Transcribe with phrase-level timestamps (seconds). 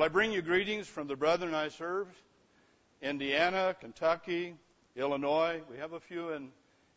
[0.00, 2.06] Well, I bring you greetings from the brethren I serve,
[3.02, 4.54] Indiana, Kentucky,
[4.96, 5.60] Illinois.
[5.70, 6.48] We have a few in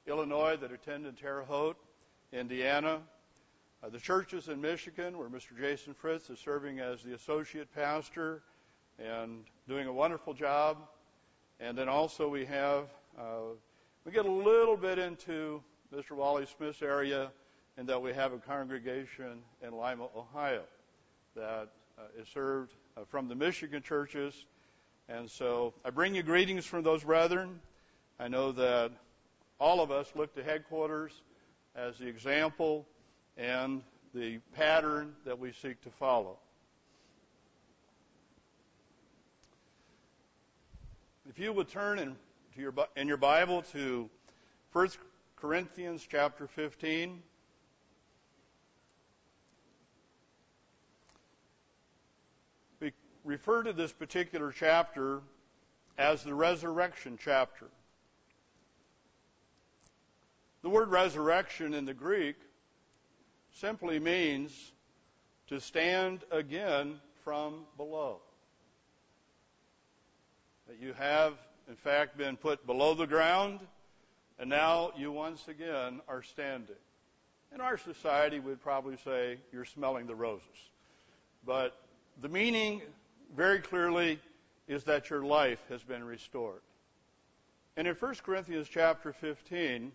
[0.07, 1.75] Illinois that attend in Terre Haute,
[2.31, 3.01] Indiana.
[3.83, 5.49] Uh, the churches in Michigan, where Mr.
[5.59, 8.41] Jason Fritz is serving as the associate pastor
[8.97, 10.77] and doing a wonderful job.
[11.59, 12.85] And then also we have,
[13.19, 13.51] uh,
[14.05, 15.61] we get a little bit into
[15.93, 16.11] Mr.
[16.11, 17.33] Wally Smith's area
[17.77, 20.63] in that we have a congregation in Lima, Ohio
[21.35, 21.67] that
[21.97, 24.45] uh, is served Uh, from the Michigan churches.
[25.09, 27.59] And so I bring you greetings from those brethren.
[28.19, 28.91] I know that
[29.59, 31.11] all of us look to headquarters
[31.75, 32.85] as the example
[33.35, 33.81] and
[34.13, 36.37] the pattern that we seek to follow.
[41.27, 42.15] If you would turn in,
[42.55, 44.09] your, in your Bible to
[44.73, 44.89] 1
[45.35, 47.21] Corinthians chapter 15.
[52.79, 52.91] We
[53.23, 55.21] refer to this particular chapter
[55.97, 57.67] as the resurrection chapter.
[60.61, 62.35] The word resurrection in the Greek
[63.51, 64.71] simply means
[65.47, 68.19] to stand again from below.
[70.67, 71.33] That you have,
[71.67, 73.59] in fact, been put below the ground,
[74.39, 76.75] and now you once again are standing.
[77.53, 80.47] In our society, we'd probably say you're smelling the roses.
[81.45, 81.77] But
[82.21, 82.81] the meaning,
[83.35, 84.19] very clearly,
[84.67, 86.61] is that your life has been restored.
[87.75, 89.91] And in 1 Corinthians chapter 15,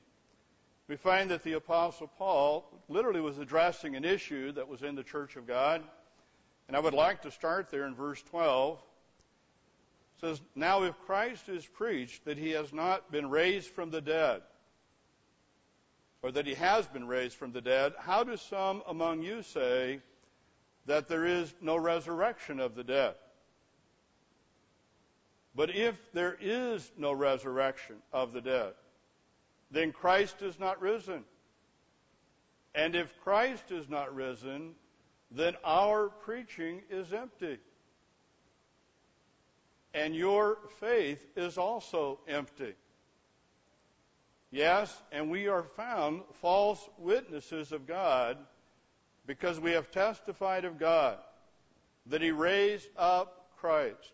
[0.88, 5.02] we find that the Apostle Paul literally was addressing an issue that was in the
[5.02, 5.82] church of God.
[6.66, 8.78] And I would like to start there in verse 12.
[8.78, 14.00] It says, Now if Christ is preached that he has not been raised from the
[14.00, 14.42] dead,
[16.22, 20.00] or that he has been raised from the dead, how do some among you say
[20.86, 23.14] that there is no resurrection of the dead?
[25.58, 28.74] But if there is no resurrection of the dead,
[29.72, 31.24] then Christ is not risen.
[32.76, 34.76] And if Christ is not risen,
[35.32, 37.58] then our preaching is empty.
[39.92, 42.74] And your faith is also empty.
[44.52, 48.38] Yes, and we are found false witnesses of God
[49.26, 51.18] because we have testified of God
[52.06, 54.12] that He raised up Christ,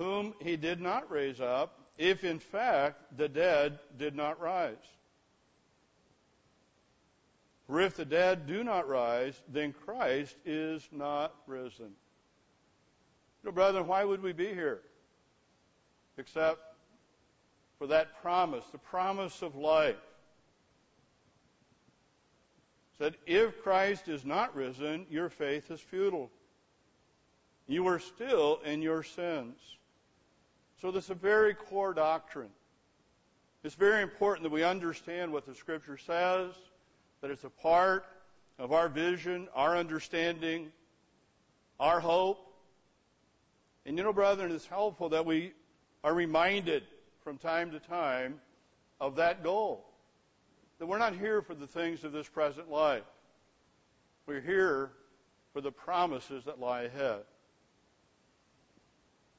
[0.00, 4.76] whom He did not raise up, if in fact the dead did not rise.
[7.66, 11.90] For if the dead do not rise, then Christ is not risen.
[13.44, 14.80] Know, brethren, why would we be here?
[16.16, 16.60] Except
[17.78, 19.96] for that promise, the promise of life.
[22.96, 26.30] Said, if Christ is not risen, your faith is futile.
[27.66, 29.58] You are still in your sins.
[30.80, 32.48] So this is a very core doctrine.
[33.62, 36.52] It's very important that we understand what the Scripture says,
[37.20, 38.06] that it's a part
[38.58, 40.72] of our vision, our understanding,
[41.78, 42.38] our hope.
[43.84, 45.52] And you know, brethren, it's helpful that we
[46.02, 46.84] are reminded
[47.22, 48.40] from time to time
[49.00, 49.86] of that goal.
[50.78, 53.02] That we're not here for the things of this present life.
[54.26, 54.92] We're here
[55.52, 57.20] for the promises that lie ahead.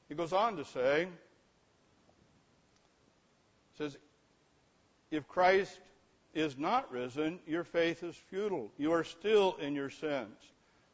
[0.07, 1.07] He goes on to say,
[3.77, 3.97] says,
[5.09, 5.79] if Christ
[6.33, 8.71] is not risen, your faith is futile.
[8.77, 10.37] You are still in your sins.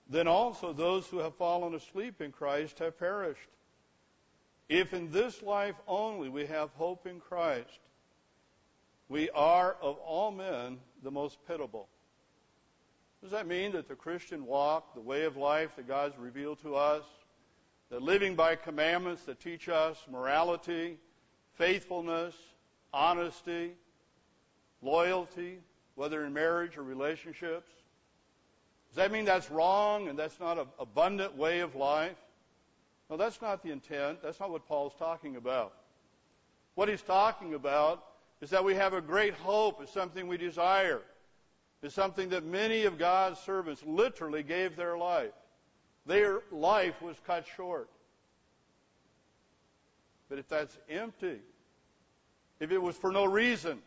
[0.10, 3.50] Then also those who have fallen asleep in Christ have perished.
[4.70, 7.80] If in this life only we have hope in Christ,
[9.10, 11.88] we are of all men the most pitiable.
[13.22, 16.76] Does that mean that the Christian walk, the way of life that God's revealed to
[16.76, 17.04] us,
[17.90, 20.98] that living by commandments that teach us morality,
[21.56, 22.36] faithfulness,
[22.98, 23.74] honesty,
[24.82, 25.60] loyalty,
[25.94, 27.70] whether in marriage or relationships?
[28.90, 32.18] Does that mean that's wrong and that's not an abundant way of life?
[33.10, 34.24] No, that's not the intent.
[34.24, 35.74] That's not what Paul's talking about.
[36.74, 38.04] What he's talking about
[38.42, 39.80] is that we have a great hope.
[39.82, 41.02] It's something we desire.
[41.84, 45.34] It's something that many of God's servants literally gave their life.
[46.08, 47.90] Their life was cut short.
[50.30, 51.40] But if that's empty,
[52.60, 53.80] if it was for no reason,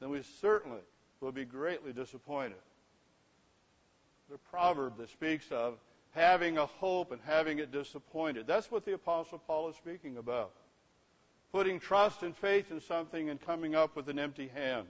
[0.00, 0.80] then we certainly
[1.20, 2.58] will be greatly disappointed.
[4.30, 5.78] The proverb that speaks of
[6.12, 8.46] having a hope and having it disappointed.
[8.46, 10.52] That's what the Apostle Paul is speaking about.
[11.52, 14.86] Putting trust and faith in something and coming up with an empty hand.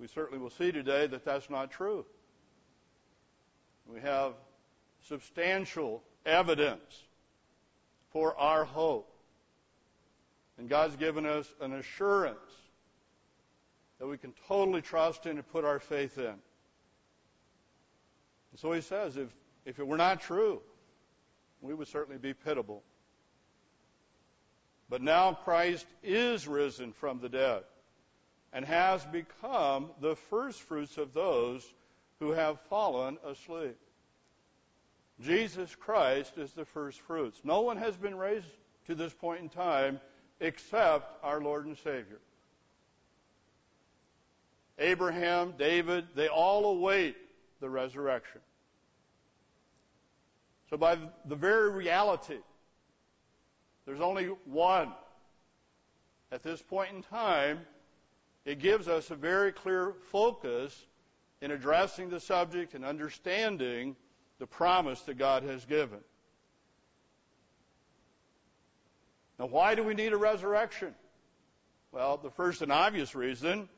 [0.00, 2.06] we certainly will see today that that's not true.
[3.86, 4.32] We have
[5.06, 7.02] substantial evidence
[8.12, 9.08] for our hope.
[10.58, 12.38] And God's given us an assurance
[13.98, 16.24] that we can totally trust in and put our faith in.
[16.24, 16.38] And
[18.56, 19.28] so he says, if,
[19.64, 20.60] if it were not true,
[21.60, 22.82] we would certainly be pitiable.
[24.88, 27.62] But now Christ is risen from the dead
[28.52, 31.64] and has become the firstfruits of those
[32.18, 33.76] who have fallen asleep.
[35.20, 37.40] Jesus Christ is the first fruits.
[37.44, 38.46] No one has been raised
[38.86, 40.00] to this point in time
[40.40, 42.20] except our Lord and Savior.
[44.78, 47.16] Abraham, David, they all await
[47.60, 48.40] the resurrection.
[50.70, 50.96] So by
[51.26, 52.38] the very reality,
[53.84, 54.92] there's only one.
[56.32, 57.60] At this point in time,
[58.46, 60.86] it gives us a very clear focus
[61.42, 63.96] in addressing the subject and understanding
[64.40, 66.00] the promise that God has given.
[69.38, 70.94] Now, why do we need a resurrection?
[71.92, 73.68] Well, the first and obvious reason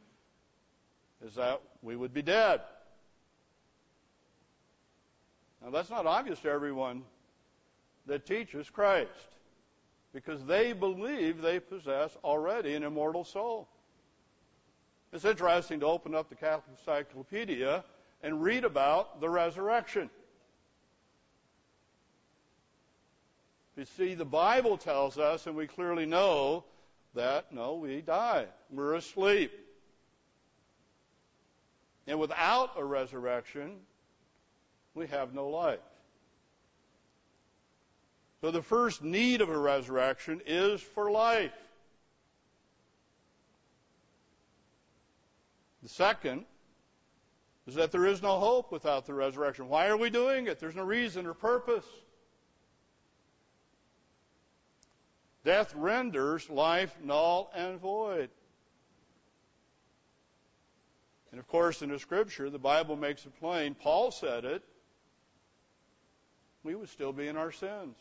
[1.26, 2.60] is that we would be dead.
[5.62, 7.02] Now, that's not obvious to everyone
[8.06, 9.10] that teaches Christ
[10.14, 13.68] because they believe they possess already an immortal soul.
[15.12, 17.84] It's interesting to open up the Catholic Encyclopedia
[18.22, 20.08] and read about the resurrection.
[23.76, 26.64] You see, the Bible tells us, and we clearly know,
[27.14, 28.46] that no, we die.
[28.70, 29.52] We're asleep.
[32.06, 33.76] And without a resurrection,
[34.94, 35.78] we have no life.
[38.40, 41.52] So the first need of a resurrection is for life.
[45.82, 46.44] The second
[47.66, 49.68] is that there is no hope without the resurrection.
[49.68, 50.58] Why are we doing it?
[50.58, 51.84] There's no reason or purpose.
[55.44, 58.30] Death renders life null and void.
[61.32, 63.74] And of course, in the scripture, the Bible makes it plain.
[63.74, 64.62] Paul said it.
[66.62, 67.96] We would still be in our sins.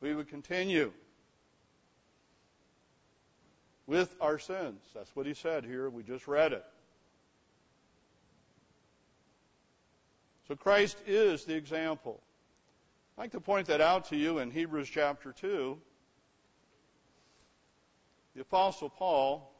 [0.00, 0.92] We would continue
[3.86, 4.82] with our sins.
[4.94, 5.88] That's what he said here.
[5.88, 6.64] We just read it.
[10.48, 12.20] So Christ is the example.
[13.18, 15.76] I'd like to point that out to you in Hebrews chapter 2.
[18.36, 19.52] The Apostle Paul,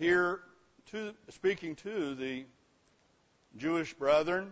[0.00, 0.40] here
[0.90, 2.44] to, speaking to the
[3.56, 4.50] Jewish brethren,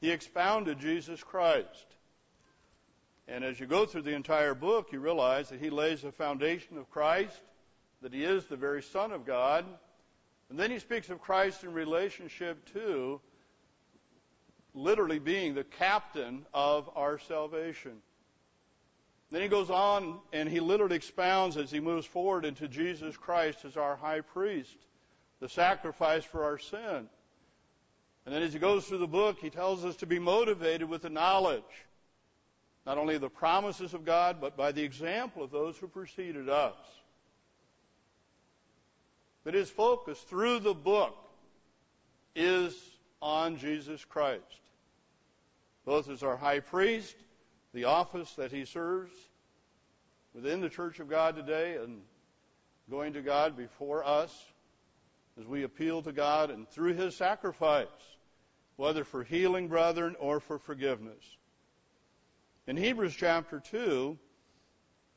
[0.00, 1.96] he expounded Jesus Christ.
[3.26, 6.78] And as you go through the entire book, you realize that he lays the foundation
[6.78, 7.40] of Christ,
[8.02, 9.64] that he is the very Son of God.
[10.48, 13.20] And then he speaks of Christ in relationship to
[14.74, 17.96] literally being the captain of our salvation.
[19.30, 23.64] Then he goes on and he literally expounds as he moves forward into Jesus Christ
[23.64, 24.76] as our high priest,
[25.40, 27.08] the sacrifice for our sin.
[28.26, 31.02] And then as he goes through the book, he tells us to be motivated with
[31.02, 31.62] the knowledge,
[32.86, 36.48] not only of the promises of God, but by the example of those who preceded
[36.48, 36.76] us.
[39.44, 41.16] But his focus through the book
[42.34, 42.74] is
[43.22, 44.42] on Jesus Christ,
[45.84, 47.16] both as our high priest,
[47.72, 49.14] the office that he serves
[50.34, 52.00] within the church of God today, and
[52.90, 54.46] going to God before us
[55.38, 57.86] as we appeal to God and through his sacrifice,
[58.76, 61.36] whether for healing, brethren, or for forgiveness.
[62.66, 64.18] In Hebrews chapter 2,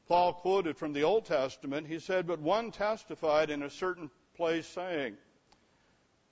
[0.07, 4.67] Paul quoted from the Old Testament, he said, But one testified in a certain place,
[4.67, 5.15] saying,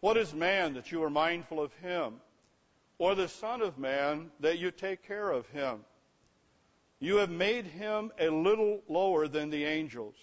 [0.01, 2.15] what is man that you are mindful of him?
[2.97, 5.79] Or the Son of Man that you take care of him?
[6.99, 10.15] You have made him a little lower than the angels.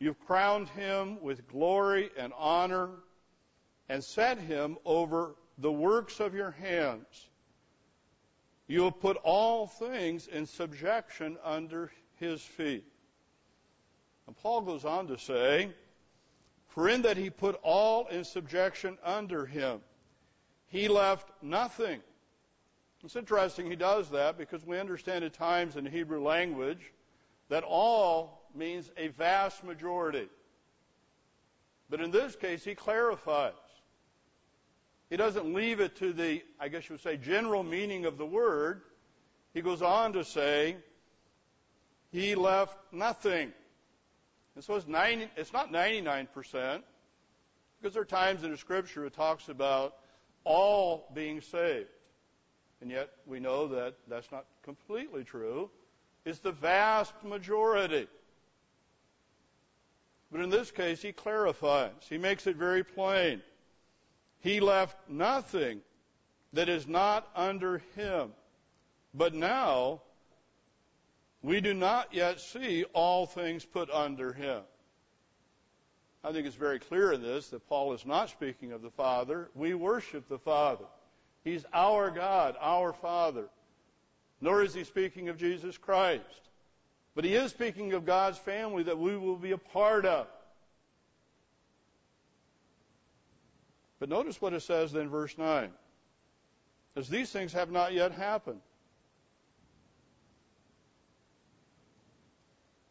[0.00, 2.90] You've crowned him with glory and honor
[3.88, 7.28] and set him over the works of your hands.
[8.68, 12.84] You have put all things in subjection under his feet.
[14.26, 15.70] And Paul goes on to say,
[16.78, 19.80] for in that he put all in subjection under him,
[20.68, 21.98] he left nothing.
[23.02, 26.92] It's interesting he does that because we understand at times in the Hebrew language
[27.48, 30.28] that all means a vast majority.
[31.90, 33.54] But in this case, he clarifies.
[35.10, 38.26] He doesn't leave it to the, I guess you would say, general meaning of the
[38.26, 38.82] word.
[39.52, 40.76] He goes on to say,
[42.12, 43.52] he left nothing.
[44.58, 46.26] And so it's, 90, it's not 99%,
[47.80, 49.94] because there are times in the Scripture it talks about
[50.42, 51.86] all being saved.
[52.80, 55.70] And yet we know that that's not completely true.
[56.24, 58.08] It's the vast majority.
[60.32, 61.92] But in this case, he clarifies.
[62.08, 63.42] He makes it very plain.
[64.40, 65.82] He left nothing
[66.52, 68.32] that is not under him.
[69.14, 70.00] But now,
[71.42, 74.62] we do not yet see all things put under him.
[76.24, 79.50] I think it's very clear in this that Paul is not speaking of the Father.
[79.54, 80.84] We worship the Father.
[81.44, 83.48] He's our God, our Father.
[84.40, 86.24] Nor is he speaking of Jesus Christ.
[87.14, 90.26] But he is speaking of God's family that we will be a part of.
[93.98, 95.70] But notice what it says in verse 9.
[96.96, 98.60] As these things have not yet happened.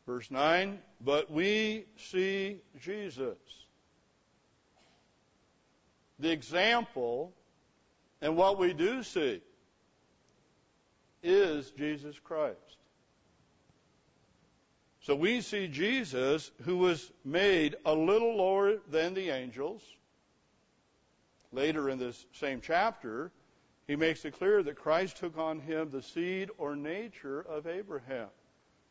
[0.08, 3.38] Verse 9, but we see Jesus.
[6.18, 7.34] The example
[8.22, 9.42] and what we do see
[11.22, 12.58] is Jesus Christ.
[15.02, 19.82] So we see Jesus who was made a little lower than the angels.
[21.52, 23.30] Later in this same chapter,
[23.88, 28.30] he makes it clear that Christ took on him the seed or nature of Abraham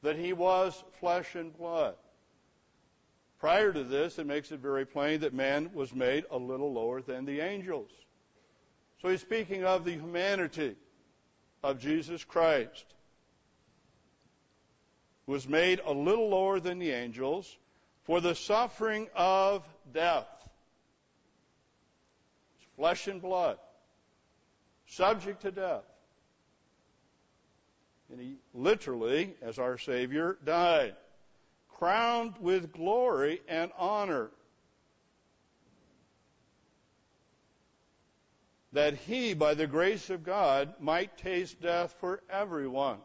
[0.07, 1.97] that he was flesh and blood.
[3.41, 7.03] Prior to this, it makes it very plain that man was made a little lower
[7.03, 7.91] than the angels.
[9.03, 10.77] So he's speaking of the humanity
[11.65, 12.85] of Jesus Christ,
[15.27, 17.59] who was made a little lower than the angels
[18.05, 20.29] for the suffering of death.
[22.59, 23.59] It's flesh and blood,
[24.87, 25.83] subject to death.
[28.11, 30.95] And he literally, as our Savior, died,
[31.69, 34.31] crowned with glory and honor.
[38.73, 42.99] That he, by the grace of God, might taste death for everyone.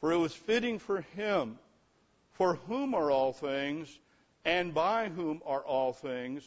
[0.00, 1.58] For it was fitting for him,
[2.32, 3.98] for whom are all things,
[4.44, 6.42] and by whom are all things,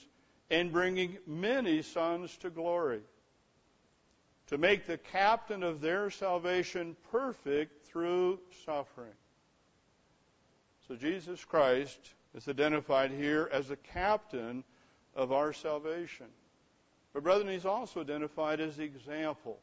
[0.49, 3.01] in bringing many sons to glory
[4.47, 9.13] to make the captain of their salvation perfect through suffering.
[10.87, 11.99] So Jesus Christ
[12.33, 14.63] is identified here as the captain
[15.15, 16.27] of our salvation.
[17.13, 19.59] But brethren, he's also identified as the example.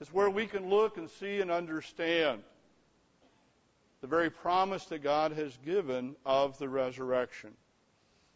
[0.00, 2.42] It's where we can look and see and understand
[4.00, 7.50] the very promise that God has given of the resurrection.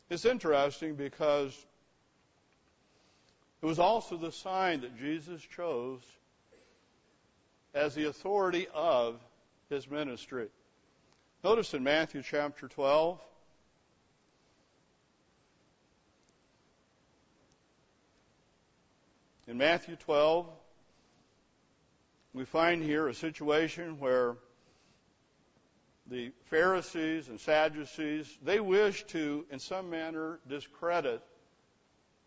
[0.08, 1.66] It's interesting because
[3.62, 6.00] it was also the sign that Jesus chose
[7.74, 9.20] as the authority of
[9.68, 10.48] his ministry.
[11.44, 13.20] Notice in Matthew chapter 12,
[19.46, 20.48] in Matthew 12,
[22.32, 24.36] we find here a situation where
[26.06, 31.22] the Pharisees and Sadducees, they wish to, in some manner, discredit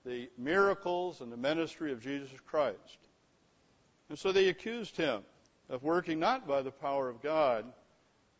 [0.06, 2.98] the miracles and the ministry of Jesus Christ.
[4.10, 5.24] And so they accused him
[5.70, 7.66] of working not by the power of God,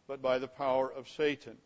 [0.08, 1.58] but by the power of Satan.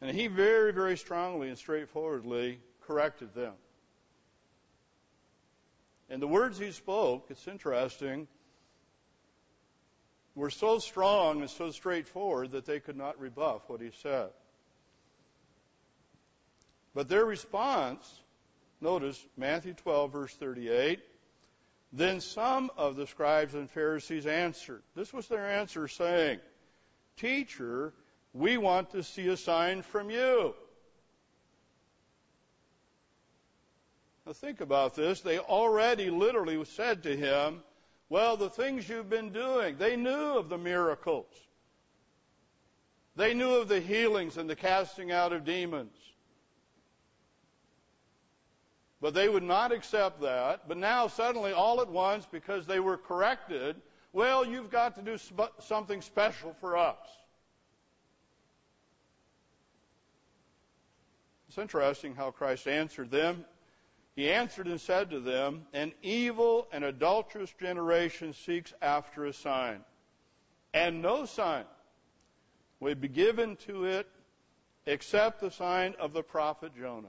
[0.00, 3.52] And he very, very strongly and straightforwardly corrected them.
[6.08, 8.26] And the words he spoke, it's interesting,
[10.34, 14.30] were so strong and so straightforward that they could not rebuff what he said.
[16.94, 18.20] But their response
[18.80, 21.00] Notice Matthew 12, verse 38.
[21.92, 24.82] Then some of the scribes and Pharisees answered.
[24.94, 26.38] This was their answer saying,
[27.16, 27.92] Teacher,
[28.32, 30.54] we want to see a sign from you.
[34.24, 35.20] Now think about this.
[35.20, 37.62] They already literally said to him,
[38.08, 41.34] Well, the things you've been doing, they knew of the miracles.
[43.16, 45.96] They knew of the healings and the casting out of demons.
[49.00, 50.68] But they would not accept that.
[50.68, 53.76] But now, suddenly, all at once, because they were corrected,
[54.12, 56.96] well, you've got to do sp- something special for us.
[61.48, 63.44] It's interesting how Christ answered them.
[64.14, 69.80] He answered and said to them, An evil and adulterous generation seeks after a sign,
[70.74, 71.64] and no sign
[72.80, 74.06] will be given to it
[74.86, 77.08] except the sign of the prophet Jonah.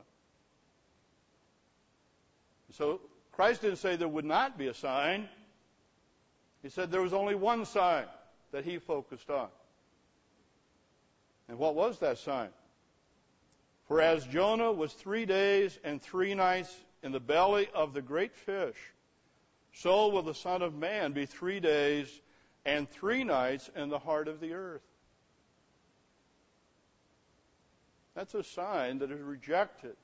[2.72, 3.02] So
[3.32, 5.28] Christ didn't say there would not be a sign.
[6.62, 8.06] He said there was only one sign
[8.52, 9.48] that he focused on.
[11.48, 12.50] And what was that sign?
[13.88, 16.74] For as Jonah was three days and three nights
[17.04, 18.78] in the belly of the great fish,
[19.74, 22.08] so will the Son of Man be three days
[22.66, 24.82] and three nights in the heart of the earth.
[28.14, 29.96] That's a sign that is rejected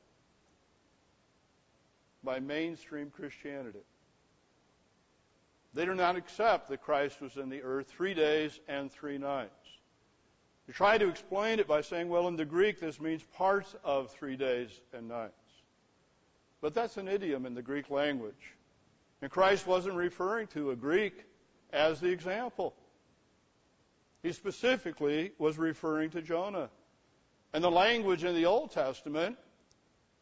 [2.24, 3.83] by mainstream Christianity.
[5.74, 9.51] They do not accept that Christ was in the earth three days and three nights.
[10.65, 14.12] They try to explain it by saying, well, in the Greek, this means parts of
[14.12, 15.33] three days and nights.
[16.62, 18.55] But that's an idiom in the Greek language.
[19.21, 21.25] And Christ wasn't referring to a Greek
[21.71, 22.74] as the example.
[24.24, 26.69] He specifically was referring to Jonah.
[27.53, 29.38] And the language in the Old Testament,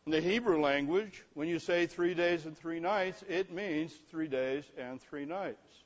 [0.05, 4.27] in the Hebrew language, when you say three days and three nights, it means three
[4.27, 5.83] days and three nights.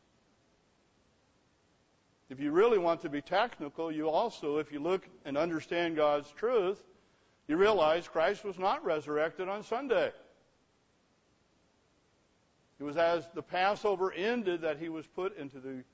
[2.29, 6.29] If you really want to be technical, you also, if you look and understand God's
[6.31, 6.83] truth,
[7.47, 10.11] you realize Christ was not resurrected on Sunday.
[12.77, 15.85] It was as the Passover ended that he was put into the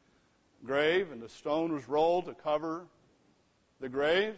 [0.66, 2.88] grave and the stone was rolled to cover
[3.80, 4.36] the grave.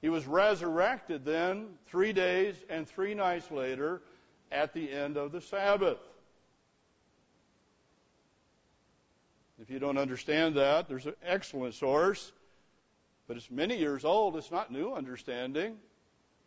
[0.00, 4.02] He was resurrected then three days and three nights later
[4.52, 5.98] at the end of the Sabbath.
[9.60, 12.32] If you don't understand that, there's an excellent source,
[13.26, 14.36] but it's many years old.
[14.36, 15.76] It's not new understanding.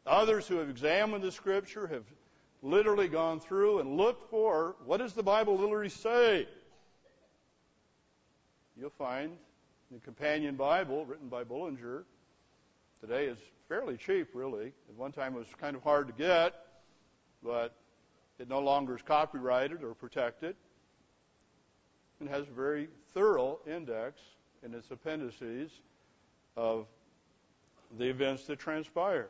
[0.05, 2.03] Others who have examined the Scripture have
[2.61, 6.47] literally gone through and looked for what does the Bible literally say.
[8.77, 9.35] You'll find
[9.91, 12.05] the companion Bible written by Bullinger
[13.01, 14.73] today is fairly cheap, really.
[14.89, 16.53] At one time it was kind of hard to get,
[17.43, 17.75] but
[18.39, 20.55] it no longer is copyrighted or protected
[22.19, 24.21] and has a very thorough index
[24.63, 25.71] in its appendices
[26.57, 26.88] of
[27.97, 29.29] the events that transpire.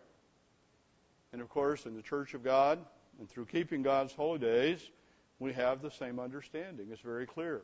[1.32, 2.80] And of course, in the Church of God
[3.20, 4.90] and through keeping God's holy days,
[5.38, 6.88] we have the same understanding.
[6.92, 7.62] It's very clear.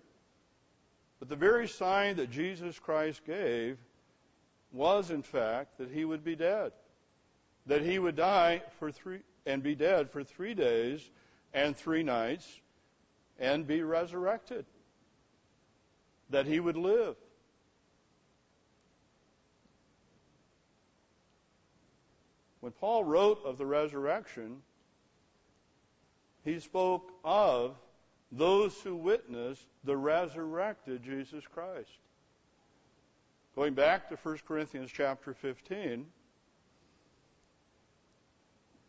[1.20, 3.78] But the very sign that Jesus Christ gave
[4.76, 6.72] was, in fact, that he would be dead.
[7.66, 11.10] That he would die for three, and be dead for three days
[11.54, 12.48] and three nights
[13.40, 14.66] and be resurrected
[16.30, 17.16] that he would live.
[22.60, 24.62] When Paul wrote of the resurrection,
[26.44, 27.76] he spoke of
[28.32, 32.00] those who witnessed the resurrected Jesus Christ.
[33.56, 36.06] Going back to 1 Corinthians chapter 15,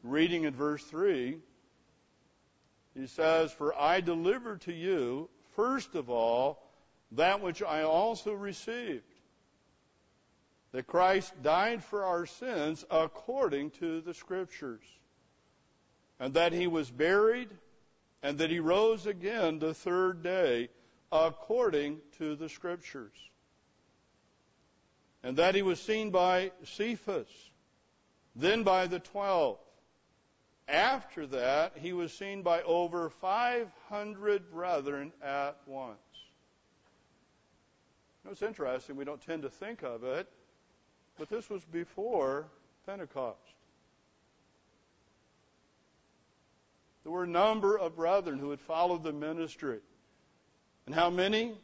[0.02, 1.38] reading in verse 3,
[2.96, 6.62] he says, For I delivered to you, first of all,
[7.12, 9.04] that which I also received
[10.72, 14.82] that Christ died for our sins according to the Scriptures,
[16.18, 17.50] and that he was buried,
[18.22, 20.68] and that he rose again the third day
[21.12, 23.14] according to the Scriptures,
[25.22, 27.28] and that he was seen by Cephas,
[28.34, 29.58] then by the twelve.
[30.68, 35.98] After that, he was seen by over 500 brethren at once
[38.26, 38.96] know, it's interesting.
[38.96, 40.28] We don't tend to think of it,
[41.18, 42.46] but this was before
[42.84, 43.38] Pentecost.
[47.04, 49.78] There were a number of brethren who had followed the ministry.
[50.86, 51.54] And how many?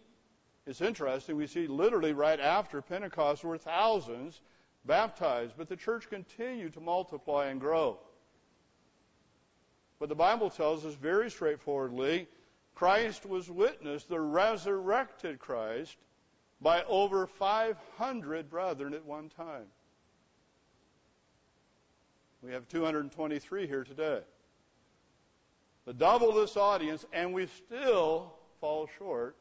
[0.66, 1.36] It's interesting.
[1.36, 4.40] We see literally right after Pentecost were thousands
[4.84, 7.98] baptized, but the church continued to multiply and grow.
[9.98, 12.28] But the Bible tells us very straightforwardly
[12.74, 15.96] Christ was witnessed, the resurrected Christ,
[16.60, 19.66] by over 500 brethren at one time.
[22.42, 24.20] We have 223 here today.
[25.84, 29.36] But double this audience, and we still fall short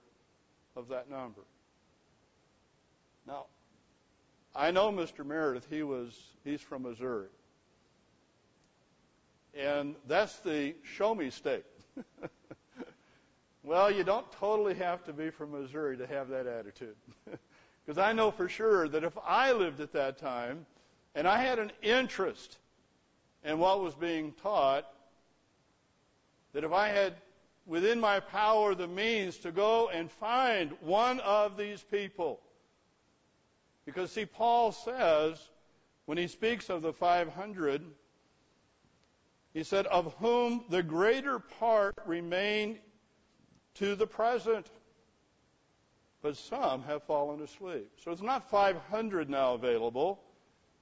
[0.76, 1.42] of that number.
[3.28, 3.46] Now,
[4.56, 5.26] I know Mr.
[5.26, 7.28] Meredith, he was he's from Missouri.
[9.58, 11.66] And that's the show me state.
[13.64, 16.96] Well, you don't totally have to be from Missouri to have that attitude.
[17.84, 20.68] Because I know for sure that if I lived at that time
[21.16, 22.60] and I had an interest
[23.44, 24.86] in what was being taught,
[26.54, 27.16] that if I had
[27.66, 32.40] within my power the means to go and find one of these people,
[33.86, 35.50] because see, Paul says,
[36.06, 37.84] when he speaks of the 500,
[39.54, 42.80] he said, of whom the greater part remain
[43.76, 44.68] to the present.
[46.22, 47.90] but some have fallen asleep.
[48.04, 50.22] So it's not 500 now available,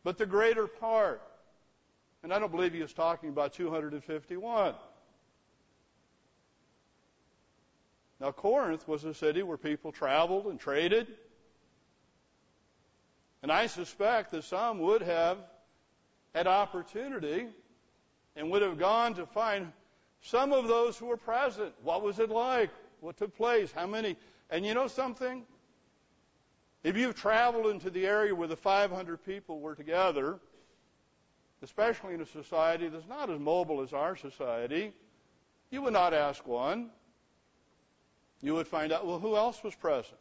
[0.04, 1.22] but the greater part.
[2.24, 4.74] And I don't believe he is talking about 251.
[8.20, 11.08] Now, Corinth was a city where people traveled and traded.
[13.42, 15.38] And I suspect that some would have
[16.36, 17.48] had opportunity
[18.36, 19.72] and would have gone to find
[20.22, 21.74] some of those who were present.
[21.82, 22.70] What was it like?
[23.00, 23.72] What took place?
[23.72, 24.18] How many?
[24.50, 25.44] And you know something?
[26.84, 30.40] If you've traveled into the area where the 500 people were together,
[31.62, 34.94] especially in a society that's not as mobile as our society,
[35.72, 36.90] you would not ask one.
[38.42, 40.18] You would find out, well, who else was present?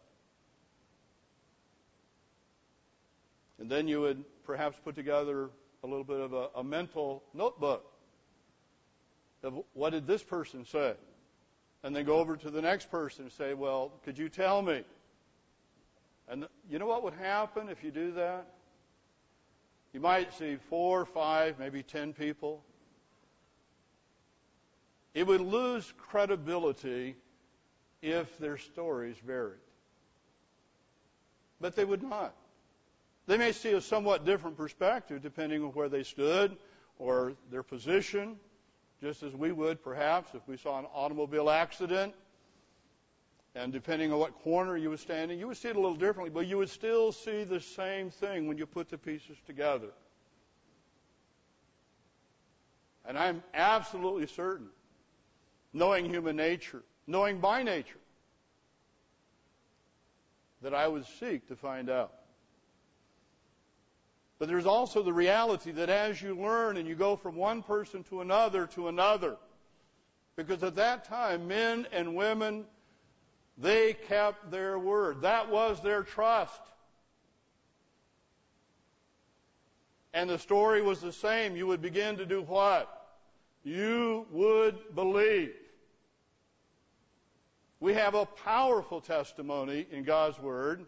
[3.61, 5.51] And then you would perhaps put together
[5.85, 7.85] a little bit of a, a mental notebook
[9.43, 10.95] of what did this person say?
[11.85, 14.83] And then go over to the next person and say, well, could you tell me?
[16.29, 18.47] And you know what would happen if you do that?
[19.93, 22.63] You might see four, five, maybe ten people.
[25.15, 27.17] It would lose credibility
[28.03, 29.61] if their stories varied.
[31.61, 32.35] But they would not.
[33.27, 36.57] They may see a somewhat different perspective depending on where they stood
[36.99, 38.37] or their position,
[39.03, 42.15] just as we would perhaps if we saw an automobile accident.
[43.55, 46.31] And depending on what corner you were standing, you would see it a little differently,
[46.31, 49.89] but you would still see the same thing when you put the pieces together.
[53.05, 54.69] And I'm absolutely certain,
[55.73, 57.99] knowing human nature, knowing by nature,
[60.62, 62.12] that I would seek to find out.
[64.38, 68.05] But there's also the reality that as you learn and you go from one person
[68.05, 69.37] to another to another,
[70.37, 72.64] because at that time, men and women,
[73.57, 75.23] they kept their word.
[75.23, 76.61] That was their trust.
[80.12, 81.57] And the story was the same.
[81.57, 83.16] You would begin to do what?
[83.64, 85.55] You would believe.
[87.81, 90.85] We have a powerful testimony in God's Word.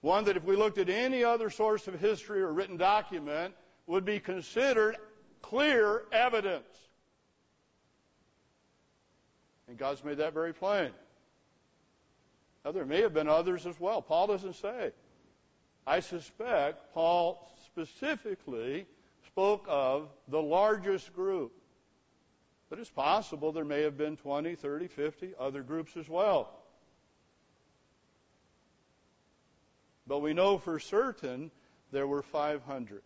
[0.00, 3.54] One that if we looked at any other source of history or written document
[3.86, 4.96] would be considered
[5.40, 6.64] clear evidence.
[9.68, 10.90] And God's made that very plain.
[12.64, 14.02] Now, there may have been others as well.
[14.02, 14.92] Paul doesn't say.
[15.86, 18.86] I suspect Paul specifically
[19.26, 21.52] spoke of the largest group.
[22.72, 26.48] But it's possible there may have been 20, 30, 50 other groups as well.
[30.06, 31.50] But we know for certain
[31.90, 33.02] there were 500.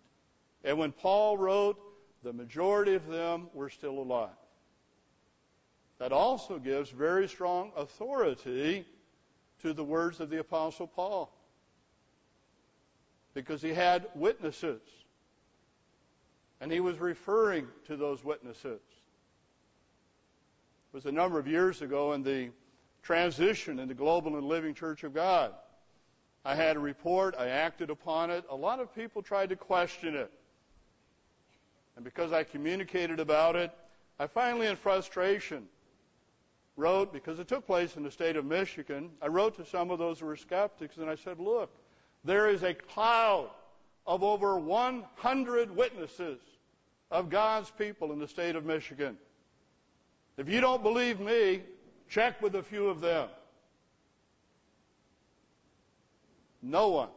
[0.62, 1.80] And when Paul wrote,
[2.22, 4.28] the majority of them were still alive.
[5.98, 8.86] That also gives very strong authority
[9.62, 11.36] to the words of the Apostle Paul.
[13.34, 14.80] Because he had witnesses.
[16.60, 18.78] And he was referring to those witnesses
[20.96, 22.48] was a number of years ago in the
[23.02, 25.52] transition in the Global and Living Church of God.
[26.42, 28.46] I had a report, I acted upon it.
[28.48, 30.32] A lot of people tried to question it.
[31.96, 33.70] And because I communicated about it,
[34.18, 35.64] I finally, in frustration,
[36.76, 39.98] wrote, because it took place in the state of Michigan, I wrote to some of
[39.98, 41.70] those who were skeptics and I said, look,
[42.24, 43.50] there is a cloud
[44.06, 46.38] of over 100 witnesses
[47.10, 49.18] of God's people in the state of Michigan.
[50.36, 51.62] If you don't believe me,
[52.08, 53.28] check with a few of them.
[56.62, 57.08] No one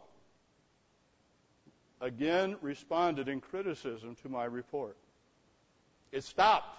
[2.01, 4.95] again responded in criticism to my report.
[6.11, 6.77] It stopped.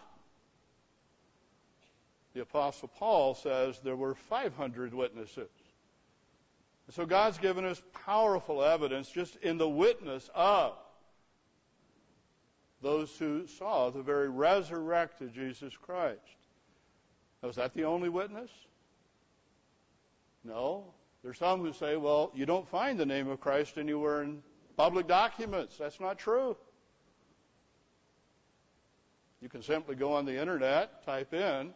[2.35, 5.48] The Apostle Paul says there were 500 witnesses.
[6.90, 10.74] so God's given us powerful evidence just in the witness of
[12.83, 16.21] those who saw the very resurrected Jesus Christ.
[17.43, 18.51] Now, is that the only witness?
[20.45, 20.95] No.
[21.23, 24.43] There's some who say, well, you don't find the name of Christ anywhere in
[24.77, 25.77] public documents.
[25.77, 26.57] That's not true.
[29.43, 31.73] You can simply go on the internet, type in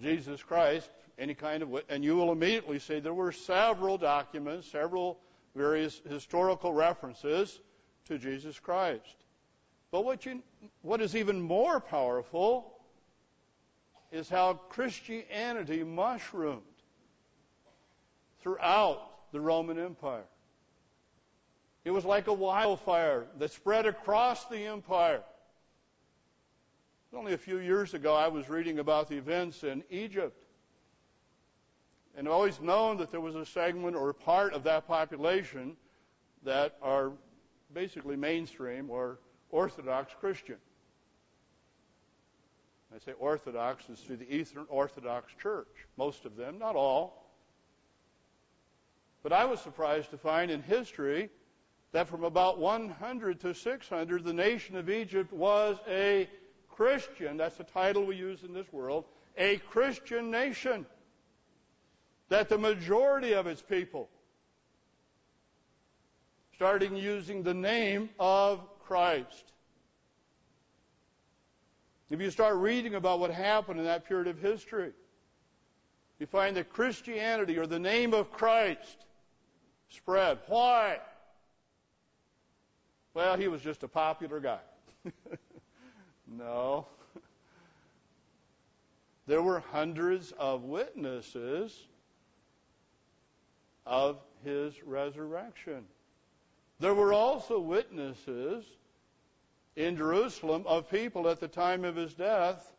[0.00, 5.20] Jesus Christ, any kind of, and you will immediately see there were several documents, several
[5.54, 7.60] various historical references
[8.06, 9.23] to Jesus Christ.
[9.94, 10.42] But what, you,
[10.82, 12.80] what is even more powerful
[14.10, 16.62] is how Christianity mushroomed
[18.42, 20.24] throughout the Roman Empire.
[21.84, 25.22] It was like a wildfire that spread across the empire.
[27.16, 30.36] Only a few years ago, I was reading about the events in Egypt.
[32.16, 35.76] and always known that there was a segment or a part of that population
[36.42, 37.12] that are
[37.72, 40.56] basically mainstream or Orthodox Christian.
[42.94, 45.86] I say Orthodox is through the Eastern Orthodox Church.
[45.96, 47.32] Most of them, not all.
[49.22, 51.30] But I was surprised to find in history
[51.92, 56.28] that from about 100 to 600, the nation of Egypt was a
[56.68, 57.36] Christian.
[57.36, 59.04] That's the title we use in this world.
[59.38, 60.86] A Christian nation.
[62.28, 64.08] That the majority of its people
[66.54, 69.52] starting using the name of Christ.
[72.10, 74.92] If you start reading about what happened in that period of history,
[76.18, 79.06] you find that Christianity or the name of Christ
[79.88, 80.38] spread.
[80.46, 80.98] Why?
[83.14, 84.60] Well, he was just a popular guy.
[86.28, 86.86] no.
[89.26, 91.86] There were hundreds of witnesses
[93.86, 95.84] of his resurrection.
[96.80, 98.64] There were also witnesses
[99.76, 102.72] in Jerusalem of people at the time of his death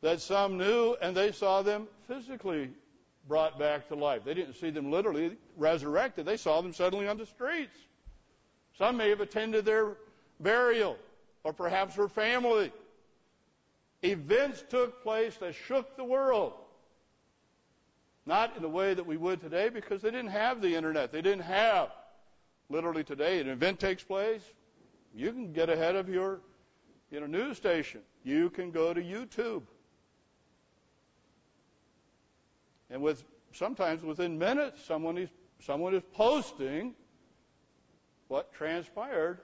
[0.00, 2.70] that some knew and they saw them physically
[3.28, 4.24] brought back to life.
[4.24, 7.76] They didn't see them literally resurrected, they saw them suddenly on the streets.
[8.78, 9.96] Some may have attended their
[10.40, 10.96] burial
[11.44, 12.72] or perhaps their family.
[14.02, 16.54] Events took place that shook the world.
[18.26, 21.12] Not in the way that we would today because they didn't have the internet.
[21.12, 21.90] They didn't have
[22.68, 24.42] literally today an event takes place,
[25.14, 26.40] you can get ahead of your
[27.10, 28.00] you know, news station.
[28.24, 29.62] You can go to YouTube.
[32.90, 35.28] And with sometimes within minutes, someone is,
[35.60, 36.94] someone is posting
[38.28, 39.40] what transpired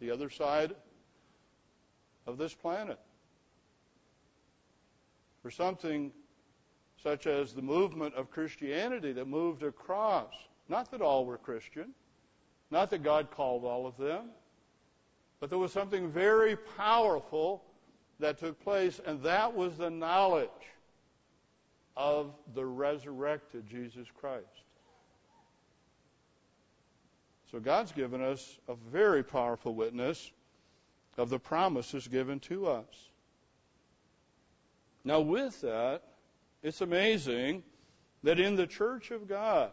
[0.00, 0.74] the other side
[2.26, 2.98] of this planet.
[5.42, 6.12] For something
[7.02, 10.32] such as the movement of Christianity that moved across,
[10.68, 11.90] not that all were Christian,
[12.70, 14.30] not that God called all of them,
[15.40, 17.62] but there was something very powerful
[18.20, 20.48] that took place, and that was the knowledge
[21.96, 24.46] of the resurrected Jesus Christ.
[27.50, 30.32] So God's given us a very powerful witness
[31.16, 33.10] of the promises given to us.
[35.04, 36.02] Now, with that,
[36.62, 37.62] it's amazing
[38.22, 39.70] that in the church of God,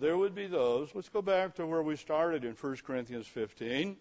[0.00, 3.96] there would be those, let's go back to where we started in 1 Corinthians 15,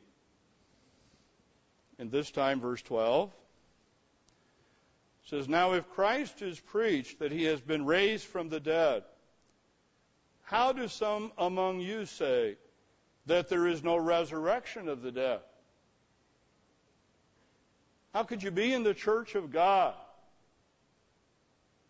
[1.99, 3.29] and this time verse 12.
[3.29, 9.03] It says, Now if Christ is preached that he has been raised from the dead,
[10.43, 12.55] how do some among you say
[13.25, 15.41] that there is no resurrection of the dead?
[18.13, 19.93] How could you be in the church of God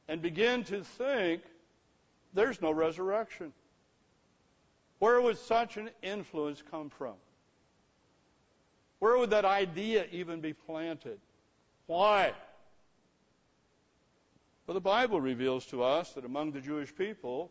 [0.08, 1.44] and begin to think
[2.34, 3.54] there's no resurrection?
[5.00, 7.16] Where would such an influence come from?
[9.00, 11.20] Where would that idea even be planted?
[11.88, 12.34] Why?
[14.68, 17.50] Well, the Bible reveals to us that among the Jewish people,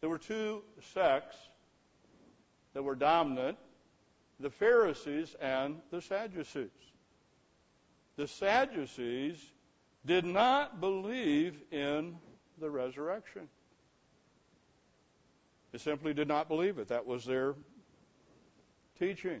[0.00, 0.62] there were two
[0.94, 1.36] sects
[2.72, 3.58] that were dominant
[4.40, 6.70] the Pharisees and the Sadducees.
[8.16, 9.36] The Sadducees
[10.06, 12.16] did not believe in
[12.58, 13.48] the resurrection.
[15.72, 16.88] They simply did not believe it.
[16.88, 17.54] That was their
[18.98, 19.40] teaching.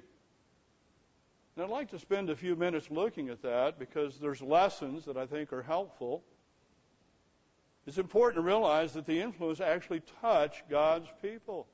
[1.56, 5.16] And I'd like to spend a few minutes looking at that because there's lessons that
[5.16, 6.22] I think are helpful.
[7.86, 11.66] It's important to realize that the influence actually touched God's people.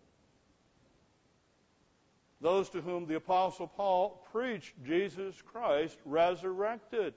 [2.40, 7.14] Those to whom the Apostle Paul preached Jesus Christ resurrected.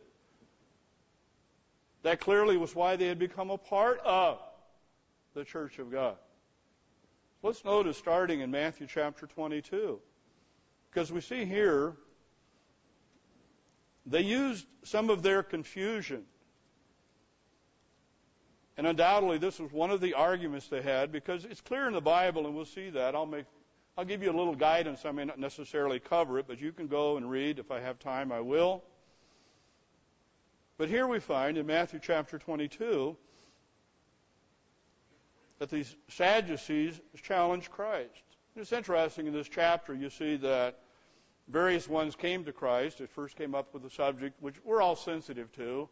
[2.04, 4.40] That clearly was why they had become a part of
[5.34, 6.16] the church of God.
[7.42, 10.00] Let's notice starting in Matthew chapter 22.
[10.90, 11.96] Because we see here,
[14.06, 16.24] they used some of their confusion.
[18.76, 22.02] And undoubtedly, this was one of the arguments they had because it's clear in the
[22.02, 23.16] Bible, and we'll see that.
[23.16, 23.46] I'll make,
[23.98, 25.06] I'll give you a little guidance.
[25.06, 27.60] I may not necessarily cover it, but you can go and read.
[27.60, 28.84] If I have time, I will.
[30.78, 33.16] But here we find in Matthew chapter 22
[35.60, 38.24] that these Sadducees challenged Christ.
[38.56, 40.80] It's interesting in this chapter, you see that
[41.48, 43.02] various ones came to Christ.
[43.02, 45.88] It first came up with the subject, which we're all sensitive to.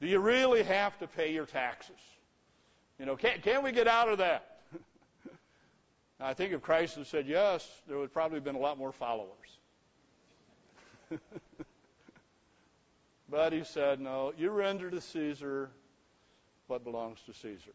[0.00, 2.00] Do you really have to pay your taxes?
[2.98, 4.60] You know, can, can we get out of that?
[6.20, 8.92] I think if Christ had said yes, there would probably have been a lot more
[8.92, 9.58] followers.
[13.28, 15.70] but he said, no, you render to Caesar
[16.66, 17.72] what belongs to Caesar,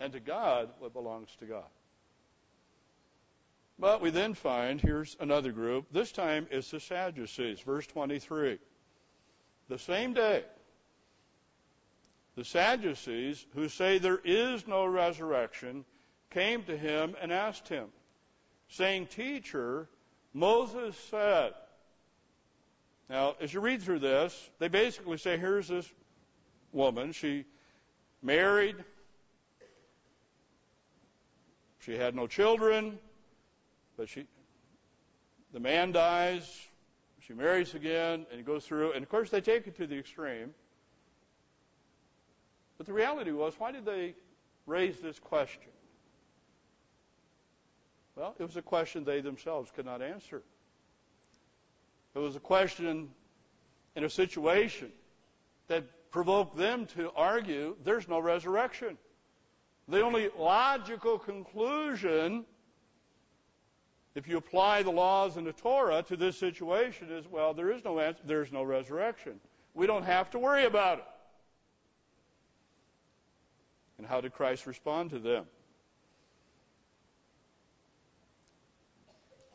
[0.00, 1.64] and to God what belongs to God.
[3.78, 5.86] But we then find here's another group.
[5.92, 8.58] This time it's the Sadducees, verse 23.
[9.68, 10.44] The same day,
[12.36, 15.84] the Sadducees, who say there is no resurrection,
[16.30, 17.88] came to him and asked him,
[18.68, 19.88] saying, Teacher,
[20.32, 21.52] Moses said.
[23.10, 25.90] Now, as you read through this, they basically say, here's this
[26.72, 27.12] woman.
[27.12, 27.44] She
[28.22, 28.76] married.
[31.84, 32.98] She had no children,
[33.96, 34.26] but she,
[35.52, 36.68] the man dies.
[37.18, 38.92] She marries again and goes through.
[38.92, 40.54] And of course, they take it to the extreme.
[42.78, 44.14] But the reality was, why did they
[44.66, 45.70] raise this question?
[48.14, 50.42] Well, it was a question they themselves could not answer.
[52.14, 53.08] It was a question
[53.96, 54.92] in a situation
[55.66, 58.98] that provoked them to argue there's no resurrection.
[59.88, 62.44] The only logical conclusion,
[64.14, 67.84] if you apply the laws in the Torah to this situation, is well, there is
[67.84, 69.40] no answer, there's no resurrection.
[69.74, 71.04] We don't have to worry about it.
[73.98, 75.46] And how did Christ respond to them?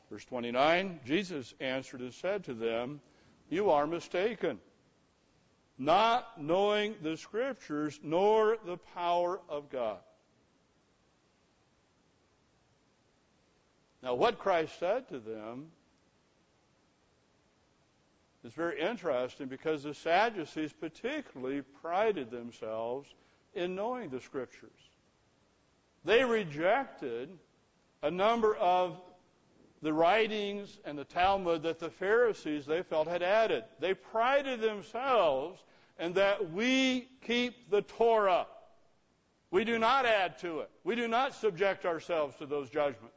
[0.10, 3.02] Verse 29 Jesus answered and said to them,
[3.50, 4.60] You are mistaken,
[5.78, 9.98] not knowing the Scriptures nor the power of God.
[14.04, 15.68] Now, what Christ said to them
[18.44, 23.10] is very interesting because the Sadducees particularly prided themselves
[23.56, 24.70] in knowing the Scriptures.
[26.06, 27.30] They rejected
[28.04, 29.02] a number of
[29.82, 33.64] the writings and the Talmud that the Pharisees they felt had added.
[33.80, 35.62] They prided themselves
[36.00, 38.48] in that we keep the Torah.
[39.52, 40.70] We do not add to it.
[40.84, 43.17] We do not subject ourselves to those judgments.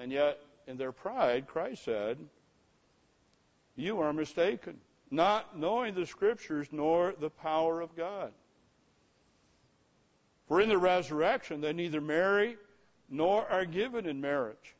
[0.00, 2.16] And yet, in their pride, Christ said,
[3.76, 4.78] You are mistaken,
[5.10, 8.32] not knowing the Scriptures nor the power of God.
[10.48, 12.56] For in the resurrection, they neither marry
[13.10, 14.74] nor are given in marriage,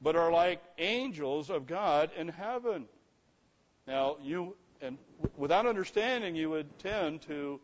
[0.00, 2.86] but are like angels of God in heaven.
[3.86, 4.96] Now, you, and
[5.36, 7.60] without understanding, you would tend to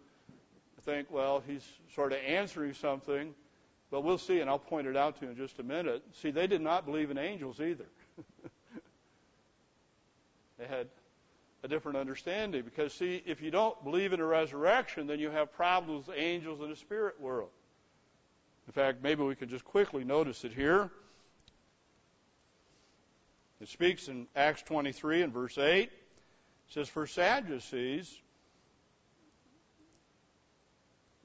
[0.83, 3.35] think, well, he's sort of answering something,
[3.93, 6.03] but we'll see, and I'll point it out to you in just a minute.
[6.15, 7.85] See, they did not believe in angels either.
[10.59, 10.89] they had
[11.63, 12.63] a different understanding.
[12.63, 16.63] Because, see, if you don't believe in a resurrection, then you have problems with angels
[16.63, 17.51] in the spirit world.
[18.67, 20.91] In fact, maybe we could just quickly notice it here.
[23.61, 25.83] It speaks in Acts 23 and verse 8.
[25.83, 25.91] It
[26.69, 28.11] says, For Sadducees,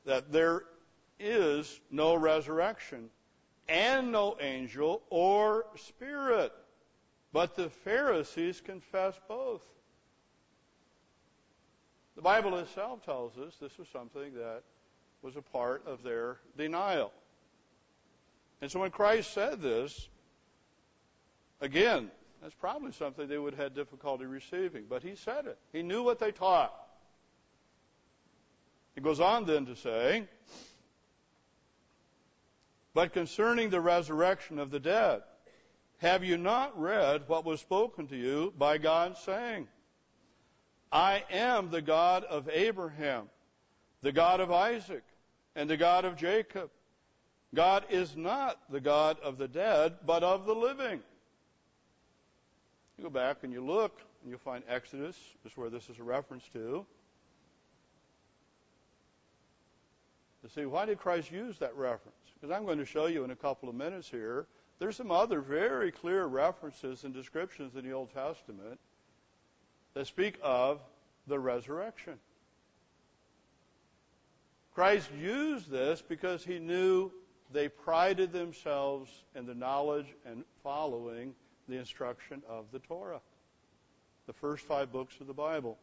[0.04, 0.64] that there
[1.20, 3.10] is no resurrection
[3.68, 6.52] and no angel or spirit.
[7.34, 9.62] But the Pharisees confess both.
[12.16, 14.64] The Bible itself tells us this was something that
[15.22, 17.12] was a part of their denial.
[18.62, 20.10] And so when Christ said this,
[21.62, 22.10] again,
[22.42, 24.86] that's probably something they would have had difficulty receiving.
[24.90, 25.58] But he said it.
[25.72, 26.74] He knew what they taught.
[28.96, 30.24] He goes on then to say,
[32.98, 35.22] But concerning the resurrection of the dead,
[36.00, 39.68] have you not read what was spoken to you by God, saying,
[40.92, 43.30] I am the God of Abraham,
[44.02, 45.04] the God of Isaac,
[45.56, 46.72] and the God of Jacob.
[47.54, 51.00] God is not the God of the dead, but of the living.
[52.98, 56.04] You go back and you look, and you'll find Exodus is where this is a
[56.04, 56.84] reference to.
[60.44, 62.27] To see, why did Christ use that reference?
[62.40, 64.46] Because I'm going to show you in a couple of minutes here.
[64.80, 68.80] There's some other very clear references and descriptions in the Old Testament
[69.96, 70.80] that speak of
[71.26, 72.14] the resurrection.
[74.76, 77.12] Christ used this because he knew
[77.52, 81.34] they prided themselves in the knowledge and following
[81.68, 83.22] the instruction of the Torah,
[84.28, 85.80] the first five books of the Bible.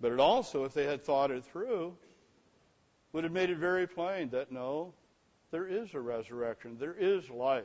[0.00, 1.96] But it also, if they had thought it through,
[3.16, 4.92] would have made it very plain that no,
[5.50, 7.64] there is a resurrection, there is life.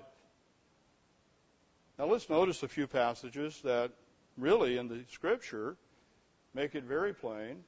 [2.00, 3.92] Now let's notice a few passages that
[4.38, 5.76] really in the scripture
[6.54, 7.66] make it very plain.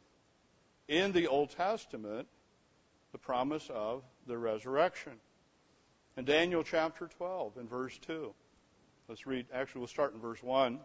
[0.87, 2.25] In the Old Testament,
[3.11, 5.19] the promise of the resurrection.
[6.15, 8.33] In Daniel chapter 12, in verse 2,
[9.09, 10.79] let's read, actually, we'll start in verse 1.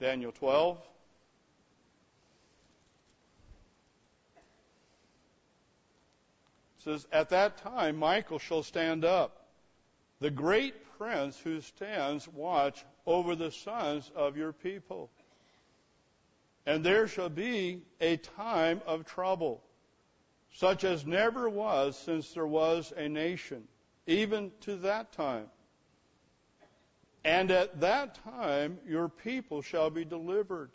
[0.00, 0.78] Daniel 12.
[6.82, 9.46] Says, At that time Michael shall stand up,
[10.20, 15.10] the great prince who stands watch over the sons of your people.
[16.66, 19.62] And there shall be a time of trouble,
[20.52, 23.64] such as never was since there was a nation,
[24.06, 25.46] even to that time.
[27.24, 30.70] And at that time your people shall be delivered,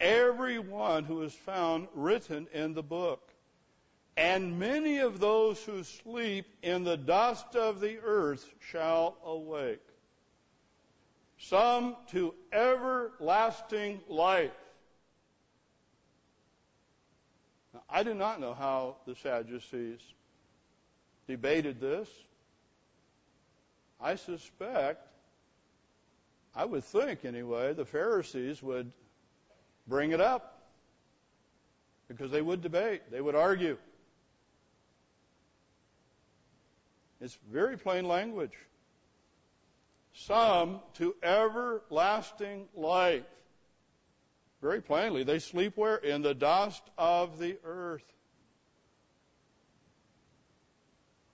[0.00, 3.29] every one who is found written in the book.
[4.16, 9.80] And many of those who sleep in the dust of the earth shall awake.
[11.38, 14.50] Some to everlasting life.
[17.72, 20.00] Now, I do not know how the Sadducees
[21.26, 22.08] debated this.
[24.00, 25.06] I suspect,
[26.54, 28.90] I would think anyway, the Pharisees would
[29.86, 30.62] bring it up
[32.08, 33.78] because they would debate, they would argue.
[37.20, 38.56] It's very plain language.
[40.12, 43.24] Some to everlasting life.
[44.60, 45.96] Very plainly, they sleep where?
[45.96, 48.04] In the dust of the earth.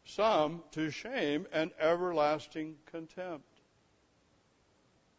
[0.04, 3.44] Some to shame and everlasting contempt.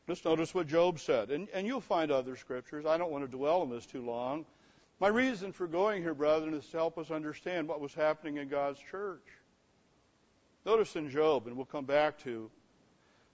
[0.07, 1.31] Just notice what Job said.
[1.31, 2.85] And, and you'll find other scriptures.
[2.85, 4.45] I don't want to dwell on this too long.
[5.01, 8.47] My reason for going here, brethren, is to help us understand what was happening in
[8.47, 9.25] God's church.
[10.67, 12.51] Notice in Job, and we'll come back to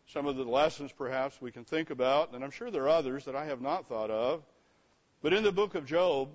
[0.06, 3.26] some of the lessons perhaps we can think about, and I'm sure there are others
[3.26, 4.44] that I have not thought of.
[5.24, 6.30] But in the book of Job,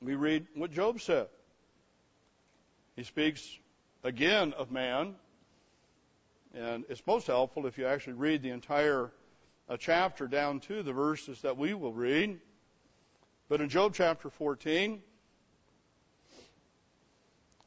[0.00, 1.26] we read what Job said.
[2.96, 3.46] He speaks
[4.02, 5.16] again of man,
[6.54, 9.10] and it's most helpful if you actually read the entire
[9.68, 12.40] uh, chapter down to the verses that we will read.
[13.50, 15.02] But in Job chapter 14,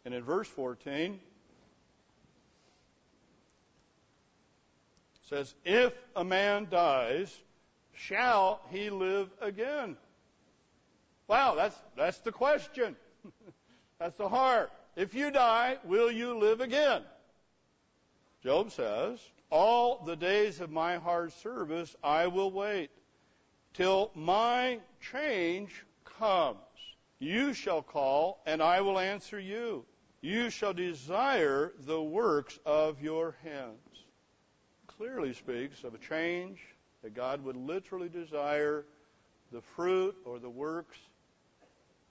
[0.04, 1.20] and in verse 14,
[5.30, 7.36] says, If a man dies,
[7.94, 9.98] shall he live again?
[11.28, 12.96] Wow, that's, that's the question.
[14.00, 14.72] that's the heart.
[14.96, 17.04] If you die, will you live again?
[18.42, 19.20] Job says,
[19.52, 22.90] All the days of my hard service I will wait
[23.74, 26.58] till my change comes.
[27.20, 29.86] You shall call, and I will answer you.
[30.22, 34.07] You shall desire the works of your hands
[34.98, 36.60] clearly speaks of a change
[37.04, 38.86] that God would literally desire
[39.52, 40.98] the fruit or the works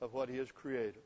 [0.00, 1.02] of what He has created.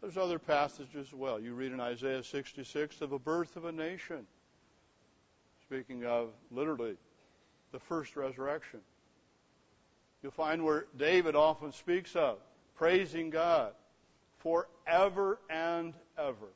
[0.00, 1.38] There's other passages as well.
[1.38, 4.26] You read in Isaiah 66 of a birth of a nation,
[5.66, 6.96] speaking of literally
[7.72, 8.80] the first resurrection.
[10.22, 12.38] You'll find where David often speaks of
[12.76, 13.72] praising God
[14.38, 16.48] forever and ever.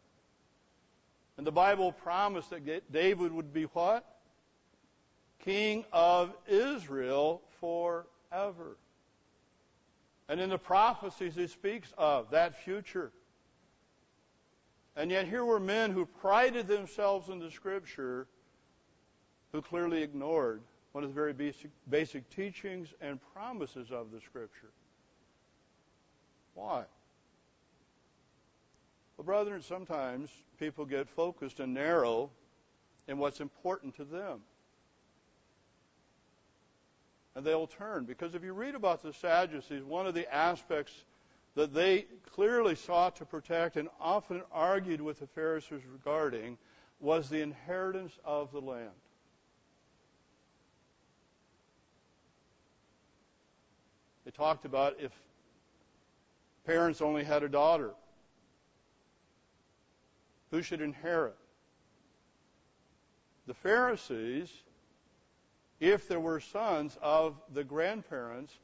[1.36, 4.04] And the Bible promised that David would be what?
[5.44, 8.76] King of Israel forever.
[10.28, 13.12] And in the prophecies, he speaks of that future.
[14.96, 18.26] And yet, here were men who prided themselves in the Scripture
[19.52, 20.62] who clearly ignored
[20.92, 24.70] one of the very basic, basic teachings and promises of the Scripture.
[26.54, 26.84] Why?
[29.24, 32.30] Well, brethren, sometimes people get focused and narrow
[33.08, 34.40] in what's important to them.
[37.34, 38.04] And they'll turn.
[38.04, 40.92] Because if you read about the Sadducees, one of the aspects
[41.54, 46.58] that they clearly sought to protect and often argued with the Pharisees regarding
[47.00, 48.90] was the inheritance of the land.
[54.24, 55.12] They talked about if
[56.66, 57.92] parents only had a daughter,
[60.54, 61.34] who should inherit.
[63.48, 64.48] The Pharisees,
[65.80, 68.54] if there were sons of the grandparents,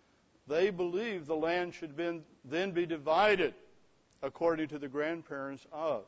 [0.47, 3.55] they believed the land should been, then be divided
[4.23, 6.05] according to the grandparents of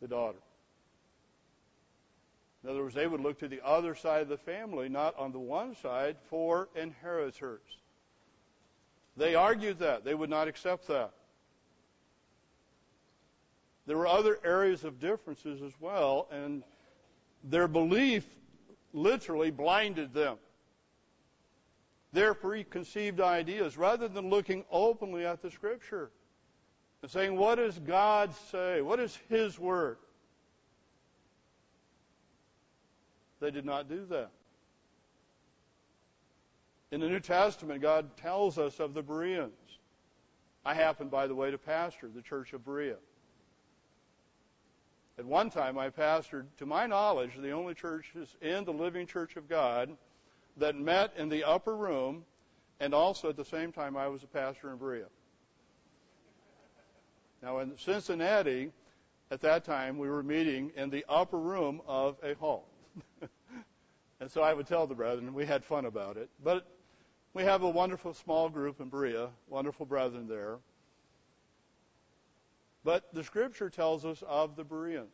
[0.00, 0.38] the daughter.
[2.64, 5.30] In other words, they would look to the other side of the family, not on
[5.30, 7.60] the one side, for inheritors.
[9.18, 10.06] They argued that.
[10.06, 11.12] They would not accept that.
[13.88, 16.62] There were other areas of differences as well, and
[17.42, 18.26] their belief
[18.92, 20.36] literally blinded them.
[22.12, 26.10] Their preconceived ideas, rather than looking openly at the Scripture
[27.00, 28.82] and saying, What does God say?
[28.82, 29.96] What is His Word?
[33.40, 34.32] They did not do that.
[36.90, 39.52] In the New Testament, God tells us of the Bereans.
[40.62, 42.96] I happen, by the way, to pastor the church of Berea.
[45.18, 49.36] At one time, I pastored, to my knowledge, the only churches in the living church
[49.36, 49.96] of God
[50.56, 52.24] that met in the upper room,
[52.78, 55.06] and also at the same time, I was a pastor in Berea.
[57.42, 58.70] Now, in Cincinnati,
[59.32, 62.68] at that time, we were meeting in the upper room of a hall.
[64.20, 66.30] and so I would tell the brethren, we had fun about it.
[66.44, 66.64] But
[67.34, 70.58] we have a wonderful small group in Berea, wonderful brethren there.
[72.84, 75.08] But the scripture tells us of the Bereans.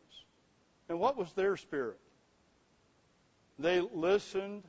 [0.89, 1.99] And what was their spirit?
[3.57, 4.63] They listened,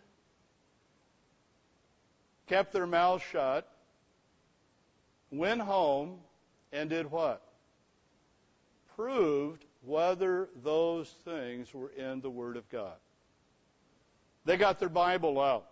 [2.46, 3.70] kept their mouths shut,
[5.30, 6.18] went home,
[6.72, 7.42] and did what?
[8.94, 12.96] Proved whether those things were in the Word of God.
[14.44, 15.66] They got their Bible out.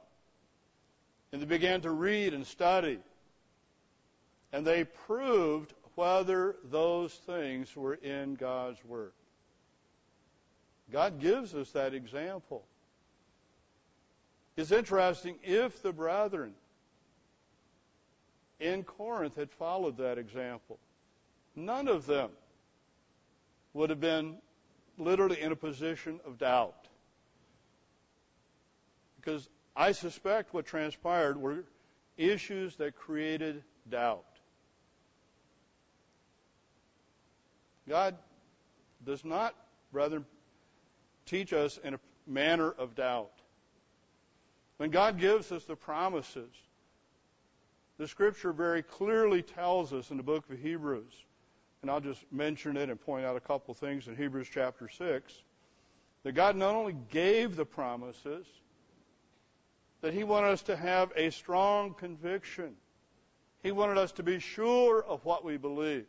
[1.33, 2.99] And they began to read and study.
[4.53, 9.13] And they proved whether those things were in God's Word.
[10.93, 12.65] God gives us that example.
[14.57, 16.55] It's interesting if the brethren
[18.61, 20.79] in Corinth had followed that example,
[21.57, 22.31] none of them
[23.73, 24.37] would have been
[24.99, 26.87] literally in a position of doubt.
[29.21, 31.65] Because I suspect what transpired were
[32.17, 34.25] issues that created doubt.
[37.89, 38.17] God
[39.05, 39.55] does not,
[39.93, 40.25] brethren,
[41.27, 43.31] teach us in a manner of doubt.
[44.79, 46.51] When God gives us the promises,
[47.99, 51.13] the scripture very clearly tells us in the book of Hebrews,
[51.83, 55.33] and I'll just mention it and point out a couple things in Hebrews chapter 6,
[56.25, 58.47] that God not only gave the promises,
[60.01, 62.75] that He wanted us to have a strong conviction.
[63.63, 66.07] He wanted us to be sure of what we believed.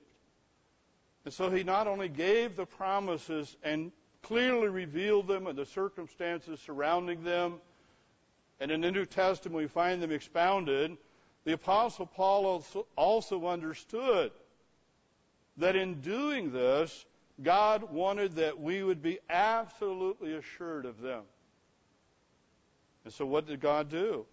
[1.25, 6.59] And so He not only gave the promises and clearly revealed them and the circumstances
[6.59, 7.55] surrounding them,
[8.59, 10.97] and in the New Testament we find them expounded,
[11.43, 12.63] the Apostle Paul
[12.95, 14.31] also, understood
[15.57, 17.05] that in doing this,
[17.43, 21.23] God wanted that we would be absolutely assured of them.
[23.03, 24.25] And so what did God do?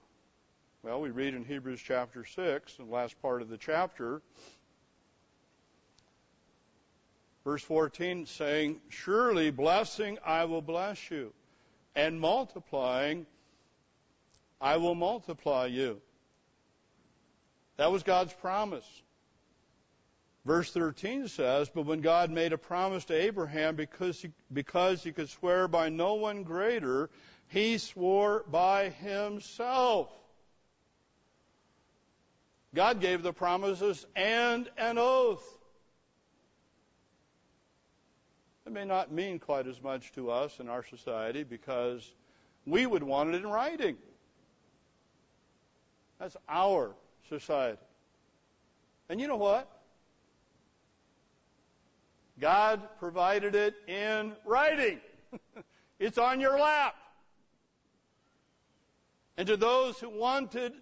[0.83, 4.23] Well, we read in Hebrews chapter 6, the last part of the chapter,
[7.45, 11.33] verse 14 saying, Surely blessing I will bless you,
[11.95, 13.27] and multiplying
[14.61, 16.01] I will multiply you.
[17.77, 18.87] That was God's promise.
[20.45, 25.13] Verse 13 says, But when God made a promise to Abraham because he, because he
[25.13, 27.11] could swear by no one greater,
[27.49, 30.11] he swore by himself.
[32.75, 35.45] God gave the promises and an oath.
[38.67, 42.13] It may not mean quite as much to us in our society because
[42.67, 43.97] we would want it in writing.
[46.19, 46.95] That's our
[47.29, 47.79] society.
[49.09, 49.69] And you know what?
[52.39, 55.01] God provided it in writing.
[55.99, 56.95] it's on your lap.
[59.37, 60.73] And to those who wanted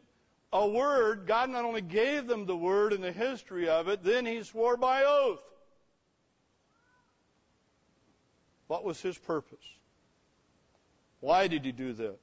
[0.53, 4.27] a word, God not only gave them the word and the history of it, then
[4.27, 5.43] he swore by oath.
[8.71, 9.67] What was his purpose?
[11.19, 12.21] Why did he do this?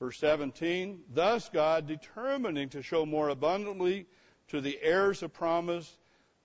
[0.00, 4.06] Verse 17, thus God, determining to show more abundantly
[4.48, 5.98] to the heirs of promise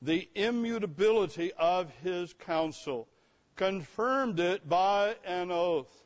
[0.04, 3.08] the immutability of his counsel,
[3.56, 6.06] confirmed it by an oath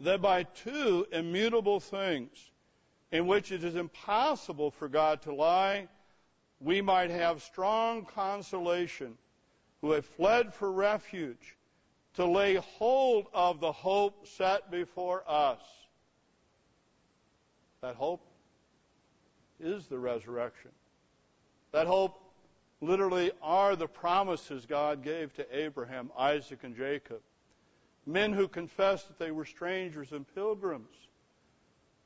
[0.00, 2.50] that by two immutable things,
[3.12, 5.86] in which it is impossible for God to lie,
[6.58, 9.16] we might have strong consolation
[9.80, 11.56] who have fled for refuge
[12.14, 15.60] to lay hold of the hope set before us.
[17.80, 18.26] That hope
[19.58, 20.70] is the resurrection.
[21.72, 22.20] That hope
[22.80, 27.20] literally are the promises God gave to Abraham, Isaac, and Jacob
[28.06, 30.96] men who confessed that they were strangers and pilgrims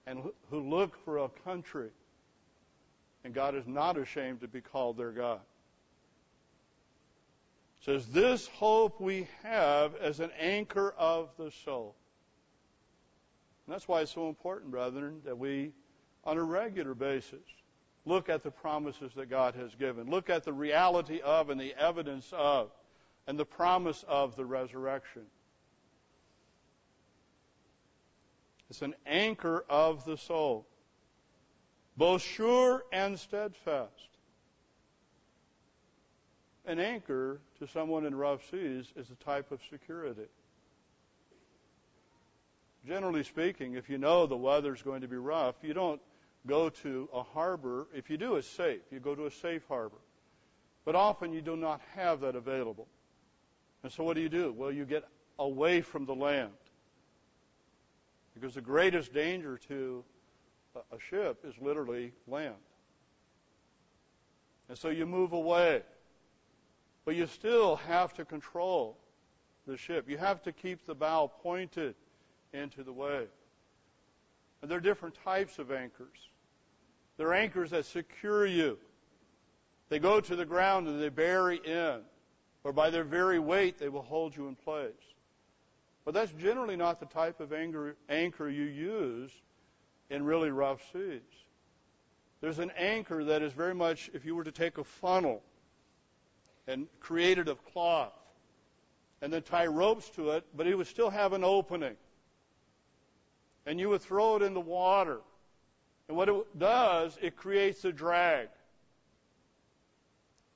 [0.07, 1.91] and who looked for a country.
[3.25, 5.41] And God is not ashamed to be called their God.
[7.85, 11.95] Says, This hope we have as an anchor of the soul.
[13.67, 15.73] And that's why it's so important, brethren, that we,
[16.25, 17.45] on a regular basis,
[18.07, 20.09] look at the promises that God has given.
[20.09, 22.71] Look at the reality of and the evidence of
[23.27, 25.23] and the promise of the resurrection.
[28.71, 30.67] It's an anchor of the soul,
[31.97, 34.14] both sure and steadfast.
[36.67, 40.29] An anchor to someone in rough seas is a type of security.
[42.87, 46.01] Generally speaking, if you know the weather's going to be rough, you don't
[46.47, 47.87] go to a harbor.
[47.95, 48.81] If you do, it's safe.
[48.91, 49.97] You go to a safe harbor.
[50.85, 52.87] But often you do not have that available.
[53.83, 54.53] And so what do you do?
[54.53, 55.05] Well, you get
[55.39, 56.53] away from the land.
[58.35, 60.05] Because the greatest danger to
[60.75, 62.55] a ship is literally land.
[64.69, 65.83] And so you move away.
[67.05, 68.99] But you still have to control
[69.67, 70.09] the ship.
[70.09, 71.95] You have to keep the bow pointed
[72.53, 73.29] into the wave.
[74.63, 76.17] And there are different types of anchors.
[77.17, 78.79] There are anchors that secure you.
[79.89, 82.01] They go to the ground and they bury in,
[82.65, 84.93] or by their very weight, they will hold you in place.
[86.05, 89.31] But that's generally not the type of anchor, anchor you use
[90.11, 91.21] in really rough seas.
[92.41, 95.43] There's an anchor that is very much, if you were to take a funnel
[96.67, 98.13] and create it of cloth
[99.23, 101.97] and then tie ropes to it, but it would still have an opening.
[103.67, 105.21] And you would throw it in the water.
[106.09, 108.49] And what it does, it creates a drag.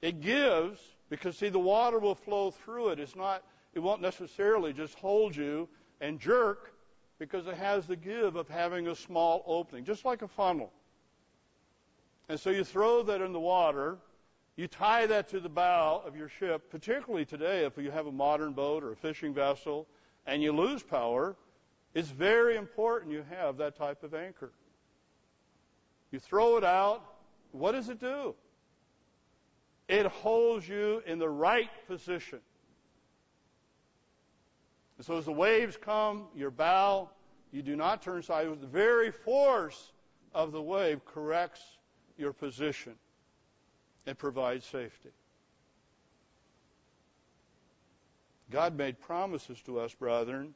[0.02, 0.78] It gives,
[1.09, 3.00] because see, the water will flow through it.
[3.00, 3.42] It's not
[3.74, 5.68] it won't necessarily just hold you
[6.00, 6.72] and jerk
[7.18, 10.72] because it has the give of having a small opening, just like a funnel.
[12.28, 13.98] And so you throw that in the water,
[14.59, 18.12] you tie that to the bow of your ship, particularly today if you have a
[18.12, 19.86] modern boat or a fishing vessel
[20.26, 21.36] and you lose power,
[21.94, 24.50] it's very important you have that type of anchor.
[26.11, 27.04] You throw it out,
[27.52, 28.34] what does it do?
[29.86, 32.40] It holds you in the right position.
[34.96, 37.11] And so as the waves come, your bow,
[37.52, 38.59] you do not turn sideways.
[38.59, 39.92] The very force
[40.34, 41.62] of the wave corrects
[42.16, 42.96] your position
[44.09, 45.11] and provides safety.
[48.50, 50.54] God made promises to us, brethren,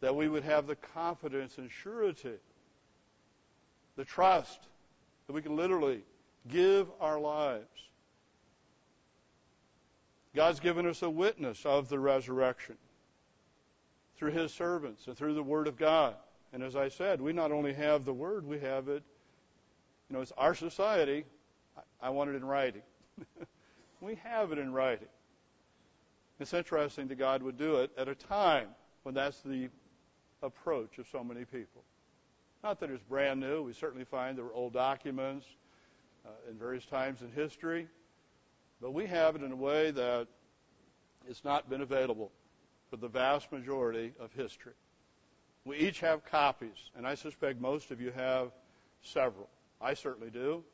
[0.00, 2.38] that we would have the confidence and surety,
[3.96, 4.60] the trust
[5.26, 6.00] that we can literally
[6.48, 7.66] give our lives.
[10.34, 12.78] God's given us a witness of the resurrection
[14.16, 16.14] through his servants and through the Word of God.
[16.54, 19.02] And as I said, we not only have the Word, we have it.
[20.08, 21.26] You know, it's our society.
[22.02, 22.82] I want it in writing.
[24.00, 25.08] we have it in writing.
[26.38, 28.68] It's interesting that God would do it at a time
[29.02, 29.68] when that's the
[30.42, 31.82] approach of so many people.
[32.62, 33.62] Not that it's brand new.
[33.62, 35.46] We certainly find there were old documents
[36.26, 37.88] uh, in various times in history.
[38.80, 40.26] But we have it in a way that
[41.28, 42.30] it's not been available
[42.88, 44.72] for the vast majority of history.
[45.64, 48.50] We each have copies, and I suspect most of you have
[49.02, 49.48] several.
[49.80, 50.64] I certainly do.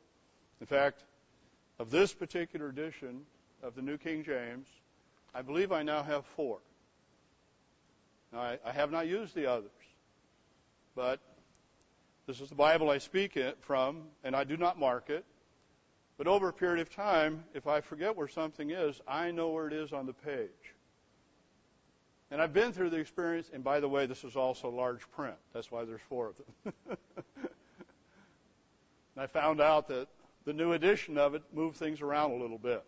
[0.61, 1.03] In fact,
[1.79, 3.21] of this particular edition
[3.63, 4.67] of the New King James,
[5.33, 6.59] I believe I now have four.
[8.33, 9.71] Now, I, I have not used the others,
[10.95, 11.19] but
[12.25, 15.23] this is the Bible I speak it from, and I do not mark it.
[16.17, 19.67] But over a period of time, if I forget where something is, I know where
[19.67, 20.49] it is on the page.
[22.31, 25.37] And I've been through the experience, and by the way, this is also large print.
[25.53, 26.73] That's why there's four of them.
[29.15, 30.07] and I found out that
[30.47, 32.81] the new edition of it moved things around a little bit.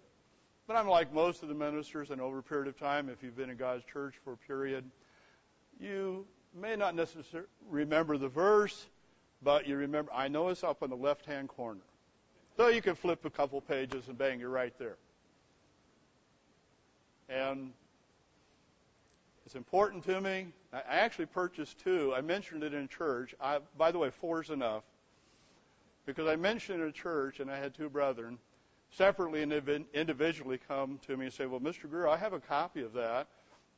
[0.66, 3.36] But I'm like most of the ministers, and over a period of time, if you've
[3.36, 4.86] been in God's church for a period,
[5.78, 8.86] you may not necessarily remember the verse,
[9.44, 11.82] but you remember, I know it's up in the left hand corner.
[12.56, 14.96] So you can flip a couple pages and bang, you're right there.
[17.28, 17.74] And
[19.46, 20.48] it's important to me.
[20.72, 22.14] I actually purchased two.
[22.16, 23.36] I mentioned it in church.
[23.42, 24.84] I, by the way, four is enough.
[26.10, 28.40] Because I mentioned in church, and I had two brethren
[28.90, 29.54] separately and
[29.94, 31.88] individually come to me and say, Well, Mr.
[31.88, 33.28] Greer, I have a copy of that,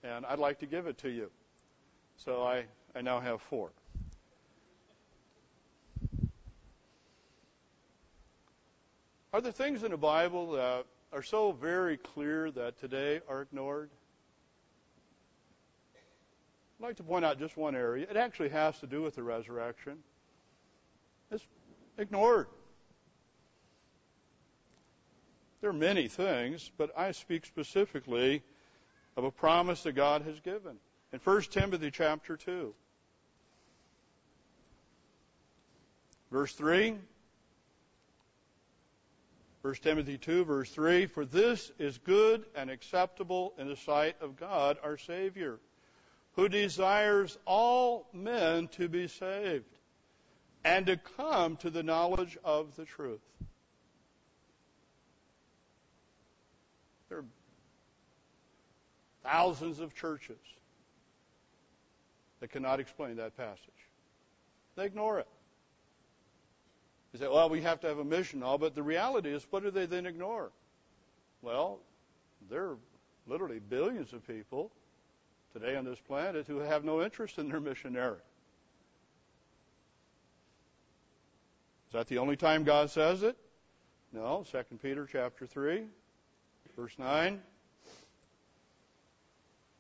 [0.02, 1.30] and I'd like to give it to you.
[2.16, 2.64] So I,
[2.96, 3.72] I now have four.
[9.34, 13.90] Are there things in the Bible that are so very clear that today are ignored?
[16.80, 18.08] I'd like to point out just one area.
[18.10, 19.98] It actually has to do with the resurrection.
[21.30, 21.46] It's
[21.98, 22.48] ignored.
[25.62, 28.42] There are many things, but I speak specifically
[29.16, 30.78] of a promise that God has given.
[31.14, 32.74] In 1 Timothy chapter 2,
[36.32, 36.96] verse 3,
[39.62, 44.38] 1 Timothy 2, verse 3 For this is good and acceptable in the sight of
[44.38, 45.60] God our Savior
[46.36, 49.66] who desires all men to be saved
[50.64, 53.22] and to come to the knowledge of the truth.
[57.10, 57.26] There are
[59.24, 60.38] thousands of churches
[62.40, 63.60] that cannot explain that passage.
[64.76, 65.28] They ignore it.
[67.12, 69.64] They say, well, we have to have a mission, all, but the reality is, what
[69.64, 70.52] do they then ignore?
[71.42, 71.80] Well,
[72.50, 72.78] there are
[73.28, 74.72] literally billions of people
[75.54, 78.20] today on this planet who have no interest in their missionary.
[81.92, 83.36] Is that the only time God says it?
[84.14, 84.46] No.
[84.50, 85.84] 2 Peter chapter 3,
[86.78, 87.42] verse 9.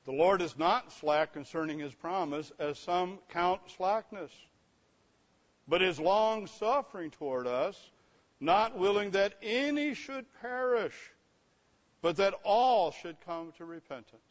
[0.03, 4.29] The Lord is not slack concerning his promise, as some count slackness,
[5.69, 7.79] but is long suffering toward us,
[8.41, 11.13] not willing that any should perish,
[12.01, 14.21] but that all should come to repentance.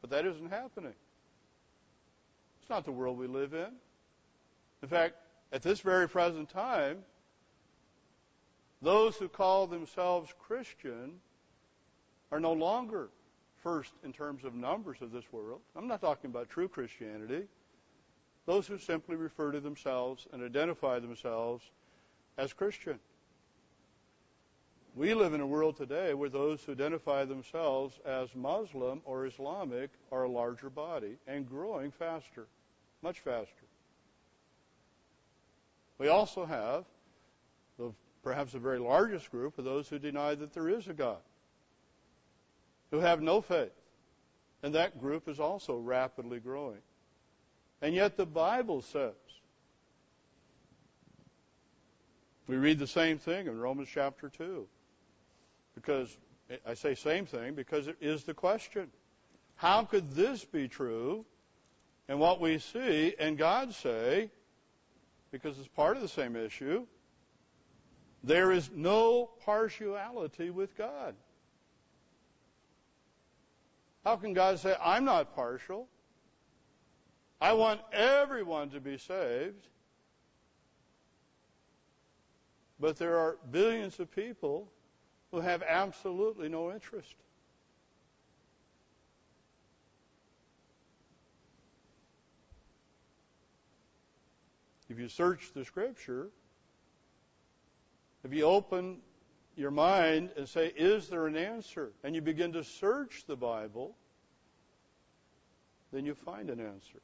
[0.00, 0.94] But that isn't happening.
[2.60, 3.68] It's not the world we live in.
[4.82, 5.16] In fact,
[5.52, 6.98] at this very present time,
[8.82, 11.20] those who call themselves Christian
[12.32, 13.08] are no longer
[13.62, 15.60] first in terms of numbers of this world.
[15.76, 17.44] I'm not talking about true Christianity.
[18.46, 21.64] Those who simply refer to themselves and identify themselves
[22.38, 22.98] as Christian.
[24.96, 29.90] We live in a world today where those who identify themselves as Muslim or Islamic
[30.10, 32.46] are a larger body and growing faster,
[33.02, 33.66] much faster.
[36.00, 36.86] We also have
[37.78, 37.92] the,
[38.24, 41.20] perhaps the very largest group of those who deny that there is a God,
[42.90, 43.70] who have no faith.
[44.62, 46.80] And that group is also rapidly growing.
[47.82, 49.12] And yet the Bible says,
[52.46, 54.66] we read the same thing in Romans chapter 2
[55.74, 56.16] because
[56.66, 58.88] I say same thing because it is the question.
[59.56, 61.26] How could this be true?
[62.08, 64.30] And what we see and God say,
[65.30, 66.86] because it's part of the same issue,
[68.22, 71.14] there is no partiality with God.
[74.04, 75.88] How can God say, I'm not partial?
[77.40, 79.68] I want everyone to be saved.
[82.78, 84.70] But there are billions of people
[85.30, 87.14] who have absolutely no interest.
[94.90, 96.30] If you search the scripture,
[98.24, 98.98] if you open
[99.56, 101.92] your mind and say, Is there an answer?
[102.02, 103.96] and you begin to search the Bible,
[105.92, 107.00] then you find an answer.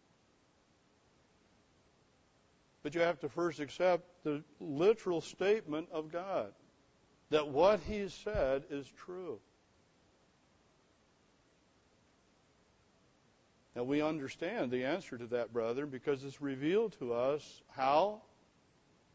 [2.83, 6.53] But you have to first accept the literal statement of God
[7.31, 9.39] that what he said is true.
[13.77, 18.23] Now we understand the answer to that, brother, because it's revealed to us how?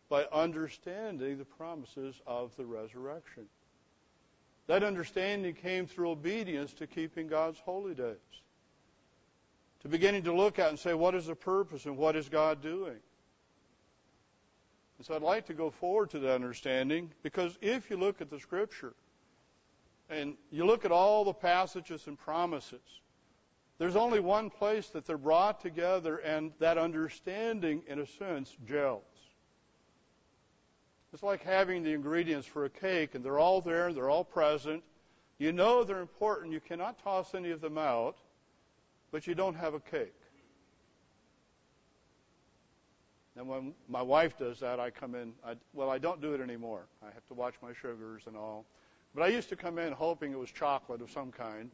[0.07, 3.47] By understanding the promises of the resurrection.
[4.67, 8.17] That understanding came through obedience to keeping God's holy days.
[9.81, 12.61] To beginning to look at and say, what is the purpose and what is God
[12.61, 12.99] doing?
[14.99, 18.29] And so I'd like to go forward to that understanding because if you look at
[18.29, 18.93] the scripture
[20.07, 23.01] and you look at all the passages and promises,
[23.81, 29.01] there's only one place that they're brought together and that understanding, in a sense, gels.
[31.11, 34.83] It's like having the ingredients for a cake and they're all there, they're all present.
[35.39, 38.17] You know they're important, you cannot toss any of them out,
[39.11, 40.13] but you don't have a cake.
[43.35, 45.33] And when my wife does that, I come in.
[45.43, 46.83] I, well, I don't do it anymore.
[47.01, 48.63] I have to watch my sugars and all.
[49.15, 51.71] But I used to come in hoping it was chocolate of some kind,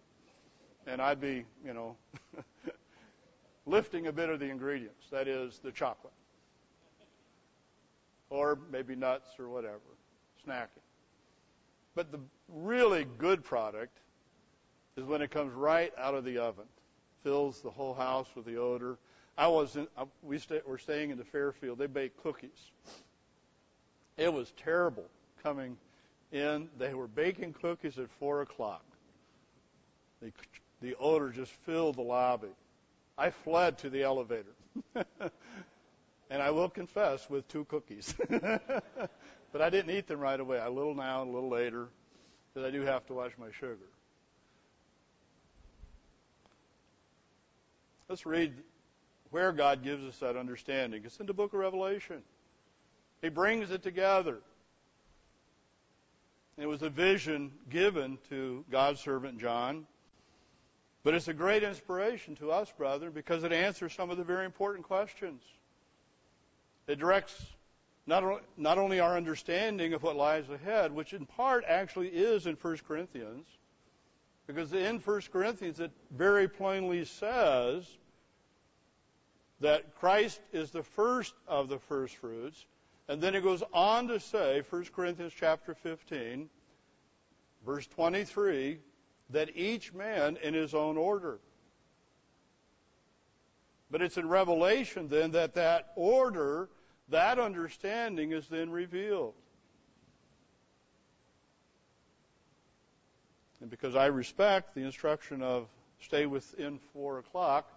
[0.88, 1.96] and I'd be, you know,
[3.66, 5.06] lifting a bit of the ingredients.
[5.12, 6.14] That is the chocolate,
[8.30, 9.80] or maybe nuts or whatever,
[10.48, 10.82] snacking.
[11.94, 14.00] But the really good product
[14.96, 16.66] is when it comes right out of the oven,
[17.24, 18.98] fills the whole house with the odor
[19.38, 19.88] I was in,
[20.24, 21.78] we were staying in the Fairfield.
[21.78, 22.72] They baked cookies.
[24.18, 25.06] It was terrible
[25.44, 25.78] coming
[26.32, 26.70] in.
[26.80, 28.84] They were baking cookies at four o'clock.
[30.22, 30.32] The,
[30.82, 32.50] the odor just filled the lobby.
[33.18, 34.54] I fled to the elevator.
[36.30, 38.14] and I will confess, with two cookies.
[38.30, 40.60] but I didn't eat them right away.
[40.64, 41.88] A little now, a little later,
[42.54, 43.78] because I do have to watch my sugar.
[48.10, 48.54] Let's read
[49.32, 51.04] where God gives us that understanding.
[51.06, 52.22] It's in the book of Revelation.
[53.22, 54.38] He brings it together.
[56.58, 59.86] It was a vision given to God's servant John.
[61.08, 64.44] But it's a great inspiration to us, brethren, because it answers some of the very
[64.44, 65.42] important questions.
[66.86, 67.46] It directs
[68.06, 72.56] not, not only our understanding of what lies ahead, which in part actually is in
[72.56, 73.48] 1 Corinthians,
[74.48, 77.86] because in 1 Corinthians it very plainly says
[79.62, 82.66] that Christ is the first of the first fruits,
[83.08, 86.50] and then it goes on to say, 1 Corinthians chapter 15,
[87.66, 88.80] verse 23,
[89.30, 91.40] that each man in his own order.
[93.90, 96.70] But it's in Revelation then that that order
[97.10, 99.34] that understanding is then revealed.
[103.62, 105.68] And because I respect the instruction of
[106.00, 107.72] stay within four o'clock,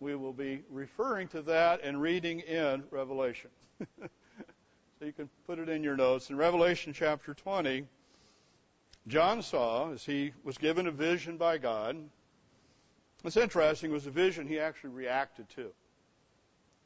[0.00, 3.50] we will be referring to that and reading in Revelation.
[4.00, 6.28] so you can put it in your notes.
[6.28, 7.86] In Revelation chapter 20,
[9.08, 11.96] John saw, as he was given a vision by God,
[13.24, 15.72] it's interesting, was a vision he actually reacted to.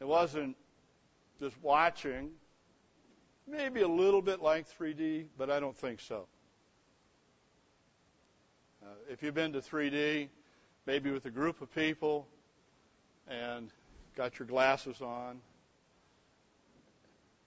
[0.00, 0.56] It wasn't
[1.38, 2.30] just watching.
[3.46, 6.26] Maybe a little bit like 3D, but I don't think so.
[8.82, 10.28] Uh, if you've been to 3D,
[10.86, 12.26] maybe with a group of people
[13.28, 13.70] and
[14.14, 15.40] got your glasses on,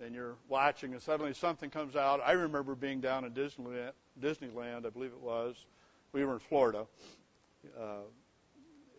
[0.03, 2.21] and you're watching, and suddenly something comes out.
[2.25, 3.91] I remember being down in Disneyland,
[4.21, 5.65] Disneyland I believe it was.
[6.11, 6.85] We were in Florida,
[7.79, 7.83] uh,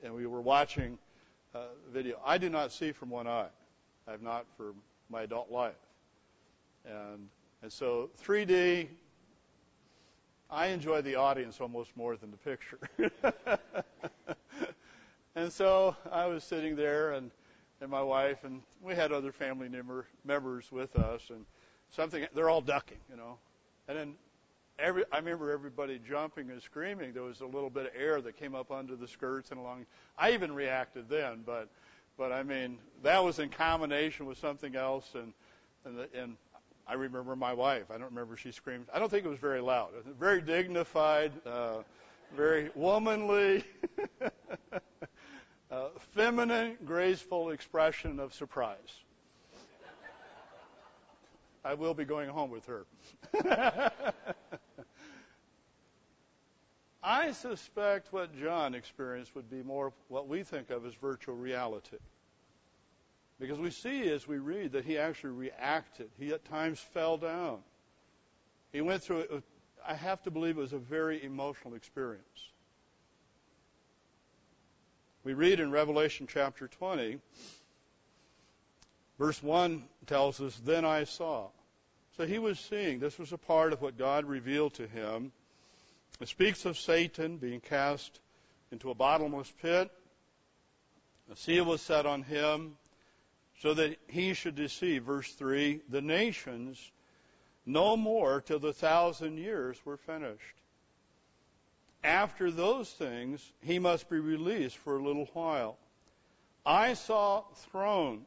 [0.05, 0.99] and we were watching
[1.55, 2.21] uh, video.
[2.25, 3.49] I do not see from one eye.
[4.07, 4.75] I've not for
[5.09, 5.75] my adult life.
[6.85, 7.29] And,
[7.63, 8.89] and so 3D,
[10.51, 12.79] I enjoy the audience almost more than the picture.
[15.35, 17.31] and so I was sitting there and,
[17.81, 21.45] and my wife and we had other family member, members with us and
[21.91, 23.39] something, they're all ducking, you know.
[23.89, 24.15] And then
[24.79, 27.13] every, I remember everybody jumping and screaming.
[27.13, 29.87] There was a little bit of air that came up under the skirts and along.
[30.19, 31.69] I even reacted then, but
[32.19, 35.33] but I mean, that was in combination with something else, and
[35.87, 36.37] and, the, and
[36.87, 37.85] I remember my wife.
[37.91, 38.87] I don't remember she screamed.
[38.93, 39.91] I don't think it was very loud.
[39.97, 41.79] It was very dignified, uh,
[42.37, 43.65] very womanly,
[45.71, 49.05] Uh, feminine, graceful expression of surprise.
[51.65, 52.87] I will be going home with her.
[57.05, 61.99] I suspect what John experienced would be more what we think of as virtual reality.
[63.39, 66.11] Because we see as we read that he actually reacted.
[66.19, 67.59] He at times fell down.
[68.73, 69.43] He went through.
[69.87, 72.51] I have to believe it was a very emotional experience.
[75.23, 77.19] We read in Revelation chapter 20,
[79.19, 81.49] verse 1 tells us, Then I saw.
[82.17, 83.01] So he was seeing.
[83.01, 85.33] This was a part of what God revealed to him.
[86.21, 88.21] It speaks of Satan being cast
[88.73, 89.91] into a bottomless pit.
[91.31, 92.77] A seal was set on him
[93.61, 96.93] so that he should deceive, verse 3, the nations
[97.67, 100.57] no more till the thousand years were finished.
[102.03, 105.77] After those things, he must be released for a little while.
[106.65, 108.27] I saw thrones,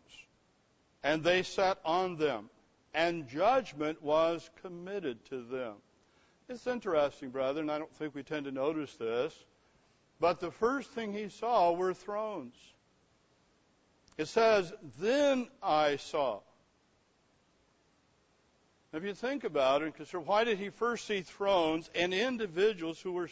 [1.04, 2.50] and they sat on them,
[2.94, 5.76] and judgment was committed to them.
[6.50, 7.70] It's interesting, brethren.
[7.70, 9.34] I don't think we tend to notice this.
[10.20, 12.56] But the first thing he saw were thrones.
[14.18, 16.40] It says, Then I saw.
[18.94, 23.14] If you think about it consider why did he first see thrones and individuals who
[23.14, 23.30] were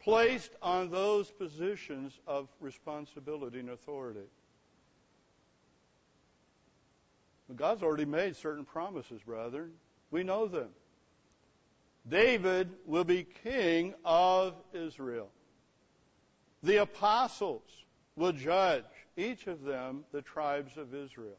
[0.00, 4.28] placed on those positions of responsibility and authority?
[7.56, 9.72] God's already made certain promises, brethren.
[10.10, 10.68] We know them.
[12.08, 15.28] David will be king of Israel.
[16.62, 17.62] The apostles
[18.16, 18.84] will judge
[19.16, 21.38] each of them the tribes of Israel.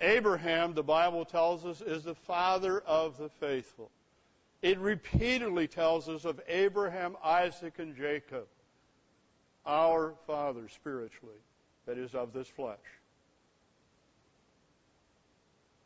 [0.00, 3.90] Abraham, the Bible tells us, is the father of the faithful.
[4.66, 8.48] It repeatedly tells us of Abraham, Isaac, and Jacob,
[9.64, 11.38] our father spiritually,
[11.86, 12.80] that is of this flesh.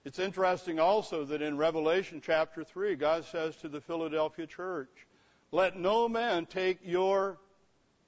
[0.07, 5.07] It's interesting also that in Revelation chapter 3, God says to the Philadelphia church,
[5.53, 7.37] Let no man take your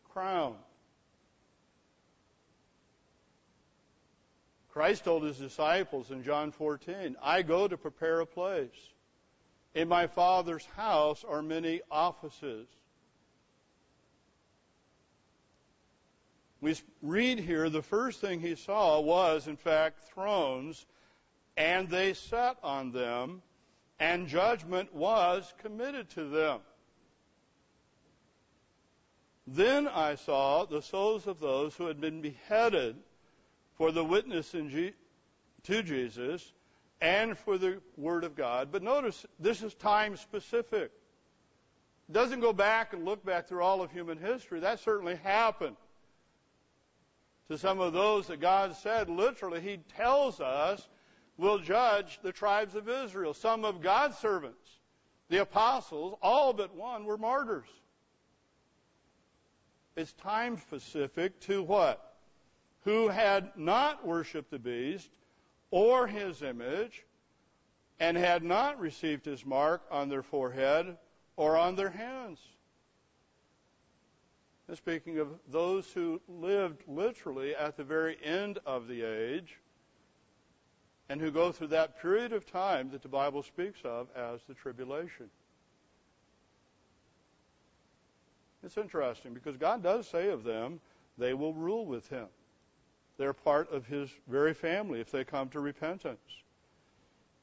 [0.09, 0.55] crown.
[4.71, 8.92] Christ told his disciples in John 14, I go to prepare a place.
[9.75, 12.67] In my Father's house are many offices.
[16.61, 20.87] We read here the first thing he saw was, in fact, thrones,
[21.57, 23.43] and they sat on them,
[23.99, 26.61] and judgment was committed to them.
[29.47, 32.97] Then I saw the souls of those who had been beheaded
[33.77, 34.95] for the witness G-
[35.65, 36.53] to Jesus
[37.03, 38.69] and for the Word of God.
[38.71, 40.93] But notice, this is time specific.
[42.09, 44.61] It doesn't go back and look back through all of human history.
[44.61, 45.77] That certainly happened
[47.49, 50.89] to some of those that God said, literally, He tells us
[51.37, 53.35] will judge the tribes of Israel.
[53.35, 54.79] Some of God's servants,
[55.29, 57.69] the apostles, all but one were martyrs.
[59.97, 62.15] It's time specific to what?
[62.85, 65.11] Who had not worshiped the beast
[65.73, 67.05] or his image
[67.99, 70.97] and had not received his mark on their forehead
[71.37, 72.39] or on their hands.
[74.69, 79.59] And speaking of those who lived literally at the very end of the age
[81.09, 84.55] and who go through that period of time that the Bible speaks of as the
[84.55, 85.29] tribulation.
[88.63, 90.81] It's interesting because God does say of them,
[91.19, 92.29] they will rule with him.
[93.23, 96.43] They're part of his very family if they come to repentance.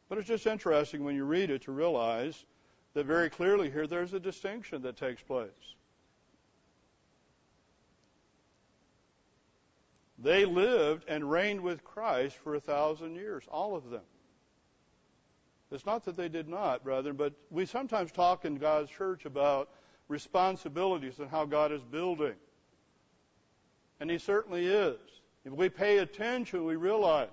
[0.10, 2.44] But it's just interesting when you read it to realize
[2.96, 5.48] that very clearly here there's a distinction that takes place.
[10.18, 14.04] They lived and reigned with Christ for a thousand years, all of them.
[15.72, 19.70] It's not that they did not, brethren, but we sometimes talk in God's church about
[20.10, 22.36] responsibilities and how God is building.
[24.02, 24.98] And He certainly is.
[25.50, 27.28] If we pay attention, we realize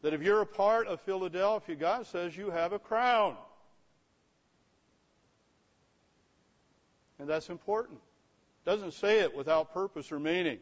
[0.00, 3.36] that if you're a part of Philadelphia, God says you have a crown.
[7.18, 7.98] And that's important.
[8.64, 10.58] Doesn't say it without purpose or meaning.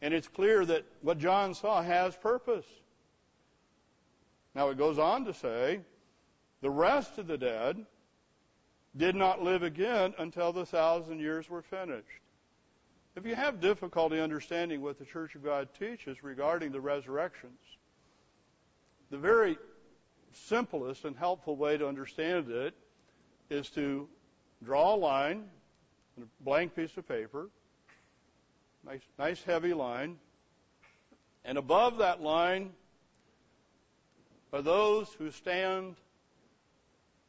[0.00, 2.66] And it's clear that what John saw has purpose.
[4.54, 5.80] Now it goes on to say,
[6.60, 7.84] the rest of the dead
[8.96, 12.20] did not live again until the thousand years were finished.
[13.16, 17.58] If you have difficulty understanding what the Church of God teaches regarding the resurrections,
[19.10, 19.56] the very
[20.32, 22.74] simplest and helpful way to understand it
[23.48, 24.06] is to
[24.62, 25.44] draw a line
[26.18, 27.48] on a blank piece of paper,
[28.84, 30.18] nice, nice heavy line,
[31.46, 32.70] and above that line
[34.52, 35.96] are those who stand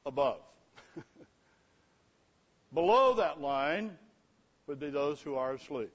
[0.05, 0.41] above.
[2.73, 3.97] Below that line
[4.67, 5.91] would be those who are asleep.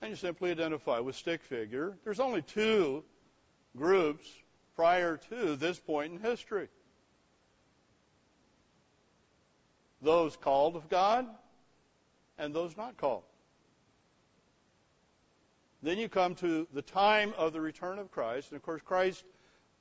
[0.00, 1.96] And you simply identify with stick figure.
[2.04, 3.02] There's only two
[3.76, 4.28] groups
[4.76, 6.68] prior to this point in history.
[10.00, 11.26] Those called of God
[12.38, 13.24] and those not called.
[15.82, 19.24] Then you come to the time of the return of Christ, and of course Christ,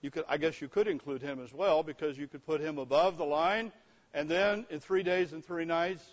[0.01, 2.77] you could, I guess you could include him as well because you could put him
[2.77, 3.71] above the line
[4.13, 6.03] and then in three days and three nights,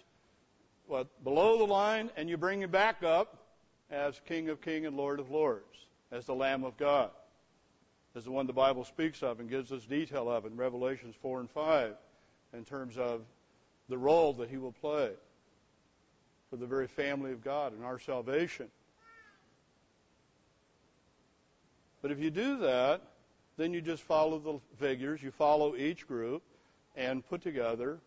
[0.88, 3.38] below the line, and you bring him back up
[3.90, 7.10] as King of Kings and Lord of Lords, as the Lamb of God,
[8.14, 11.40] as the one the Bible speaks of and gives us detail of in Revelations 4
[11.40, 11.94] and 5
[12.52, 13.22] in terms of
[13.88, 15.10] the role that he will play
[16.50, 18.68] for the very family of God and our salvation.
[22.00, 23.02] But if you do that,
[23.56, 26.42] then you just follow the figures, you follow each group,
[26.96, 27.98] and put together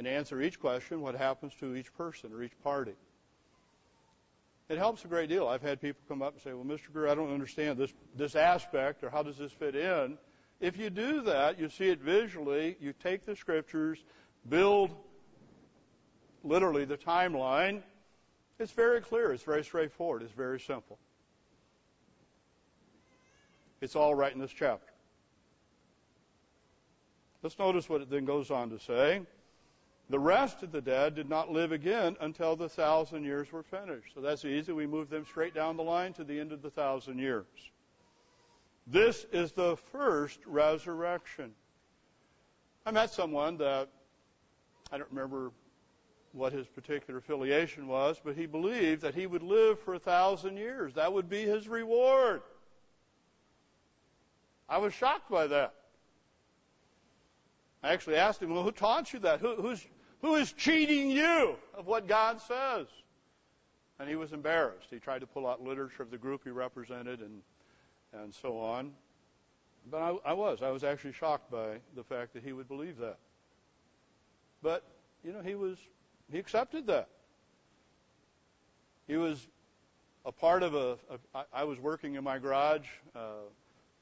[0.00, 2.94] and answer each question what happens to each person or each party.
[4.70, 5.46] It helps a great deal.
[5.46, 6.90] I've had people come up and say, Well, Mr.
[6.90, 10.16] Greer, I don't understand this, this aspect or how does this fit in?
[10.58, 14.02] If you do that, you see it visually, you take the scriptures,
[14.48, 14.90] build
[16.44, 17.82] literally the timeline.
[18.58, 19.34] It's very clear.
[19.34, 20.22] It's very straightforward.
[20.22, 20.98] It's very simple.
[23.82, 24.94] It's all right in this chapter.
[27.42, 29.26] Let's notice what it then goes on to say.
[30.10, 34.12] The rest of the dead did not live again until the thousand years were finished.
[34.12, 34.72] So that's easy.
[34.72, 37.46] We move them straight down the line to the end of the thousand years.
[38.88, 41.52] This is the first resurrection.
[42.84, 43.88] I met someone that
[44.90, 45.52] I don't remember
[46.32, 50.56] what his particular affiliation was, but he believed that he would live for a thousand
[50.56, 50.94] years.
[50.94, 52.42] That would be his reward.
[54.68, 55.74] I was shocked by that.
[57.82, 59.40] I actually asked him, well, who taught you that?
[59.40, 59.86] Who, who's,
[60.22, 62.86] who is cheating you of what God says?
[63.98, 64.88] And he was embarrassed.
[64.90, 67.42] He tried to pull out literature of the group he represented and,
[68.12, 68.92] and so on.
[69.90, 70.62] But I, I was.
[70.62, 73.18] I was actually shocked by the fact that he would believe that.
[74.62, 74.84] But,
[75.24, 75.78] you know, he was,
[76.30, 77.08] he accepted that.
[79.06, 79.46] He was
[80.24, 80.96] a part of a.
[81.34, 82.86] a I was working in my garage.
[83.14, 83.48] Uh,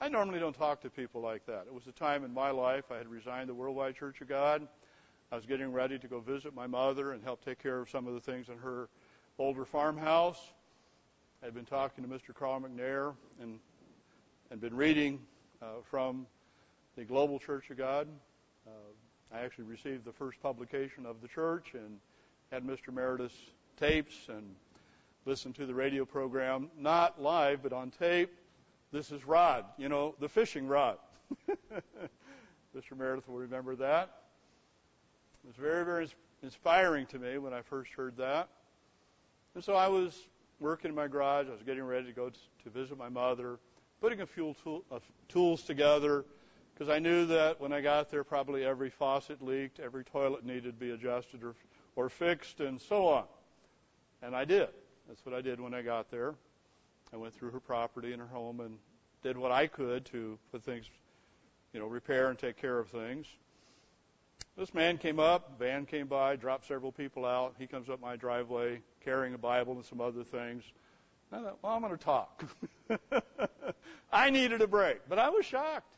[0.01, 1.65] I normally don't talk to people like that.
[1.67, 4.69] It was a time in my life I had resigned the Worldwide Church of God.
[5.31, 8.07] I was getting ready to go visit my mother and help take care of some
[8.07, 8.89] of the things in her
[9.39, 10.41] older farmhouse.
[11.45, 12.35] I'd been talking to Mr.
[12.35, 13.61] Carl McNair and
[14.51, 15.21] and been reading
[15.61, 16.27] uh, from
[16.97, 18.09] the Global Church of God.
[18.67, 18.71] Uh,
[19.35, 21.99] I actually received the first publication of the church and
[22.51, 22.91] had Mr.
[22.91, 23.37] Meredith's
[23.79, 24.55] tapes and
[25.27, 28.31] listened to the radio program, not live, but on tape.
[28.91, 30.97] This is Rod, you know, the fishing rod.
[32.75, 32.97] Mr.
[32.97, 34.18] Meredith will remember that.
[35.49, 36.09] It was very, very
[36.43, 38.51] inspiring to me when I first heard that.
[39.55, 40.27] And so I was
[40.61, 41.47] working in my garage.
[41.49, 43.59] I was getting ready to go to visit my mother,
[44.03, 46.27] putting a few tool, uh, tools together
[46.75, 50.65] because I knew that when I got there, probably every faucet leaked, every toilet needed
[50.65, 51.55] to be adjusted or,
[51.97, 53.25] or fixed, and so on.
[54.21, 54.69] And I did.
[55.09, 56.35] That's what I did when I got there.
[57.11, 58.77] I went through her property and her home and
[59.23, 60.91] did what I could to put things,
[61.73, 63.27] you know, repair and take care of things.
[64.57, 67.55] This man came up, van came by, dropped several people out.
[67.59, 70.65] He comes up my driveway carrying a Bible and some other things.
[71.31, 72.45] I thought, well, I'm going to talk.
[74.13, 75.95] I needed a break, but I was shocked.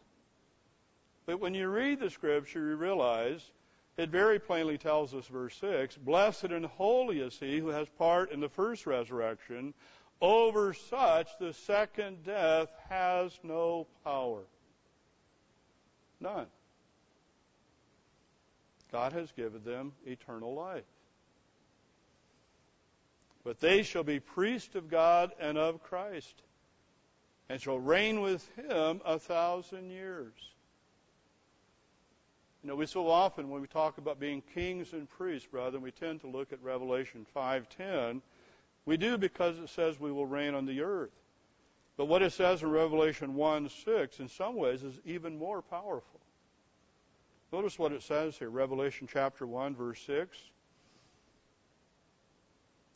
[1.25, 3.51] But when you read the scripture, you realize
[3.97, 8.31] it very plainly tells us, verse 6 Blessed and holy is he who has part
[8.31, 9.75] in the first resurrection.
[10.21, 14.43] Over such, the second death has no power.
[16.21, 16.47] None.
[18.93, 20.85] God has given them eternal life.
[23.45, 26.43] But they shall be priests of God and of Christ,
[27.49, 30.33] and shall reign with him a thousand years.
[32.63, 35.91] You know, we so often when we talk about being kings and priests, brother, we
[35.91, 38.21] tend to look at Revelation 5:10.
[38.85, 41.11] We do because it says we will reign on the earth.
[41.97, 46.20] But what it says in Revelation 1:6 in some ways is even more powerful.
[47.53, 50.39] Notice what it says here, Revelation chapter 1 verse 6.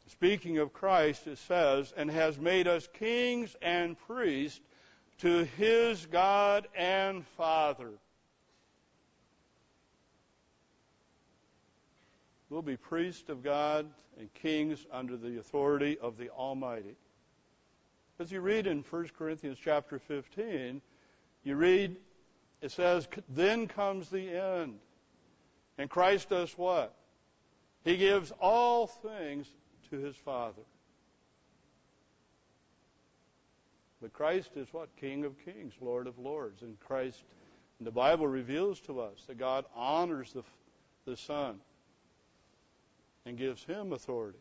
[0.07, 4.61] Speaking of Christ, it says, and has made us kings and priests
[5.18, 7.90] to his God and Father.
[12.48, 13.86] We'll be priests of God
[14.18, 16.94] and kings under the authority of the Almighty.
[18.20, 20.80] As you read in 1 Corinthians chapter 15,
[21.42, 21.96] you read,
[22.64, 24.78] it says, then comes the end.
[25.76, 26.94] And Christ does what?
[27.84, 29.46] He gives all things
[29.90, 30.62] to his Father.
[34.00, 34.88] But Christ is what?
[34.96, 36.62] King of kings, Lord of lords.
[36.62, 37.24] And Christ,
[37.78, 40.42] and the Bible reveals to us that God honors the,
[41.04, 41.60] the Son
[43.26, 44.38] and gives him authority.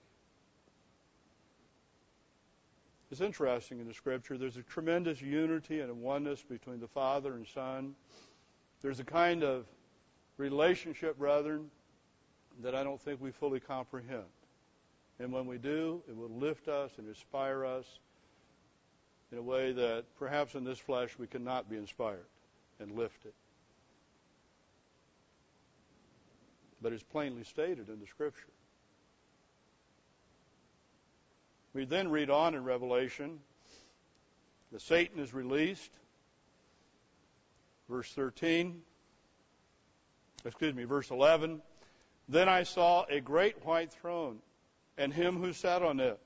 [3.14, 4.40] It's interesting in the scripture.
[4.40, 7.94] There's a tremendous unity and a oneness between the Father and Son.
[8.82, 9.68] There's a kind of
[10.38, 11.70] relationship, brethren,
[12.64, 14.24] that I don't think we fully comprehend.
[15.20, 17.86] And when we do, it will lift us and inspire us
[19.32, 22.26] in a way that perhaps in this flesh we cannot be inspired
[22.80, 23.34] and lifted.
[26.82, 28.50] But it's plainly stated in the Scripture.
[31.74, 33.40] We then read on in Revelation
[34.72, 35.92] that Satan is released.
[37.90, 38.82] Verse 13,
[40.46, 41.62] excuse me, verse 11.
[42.30, 44.40] Then I saw a great white throne
[44.98, 46.20] and him who sat on it,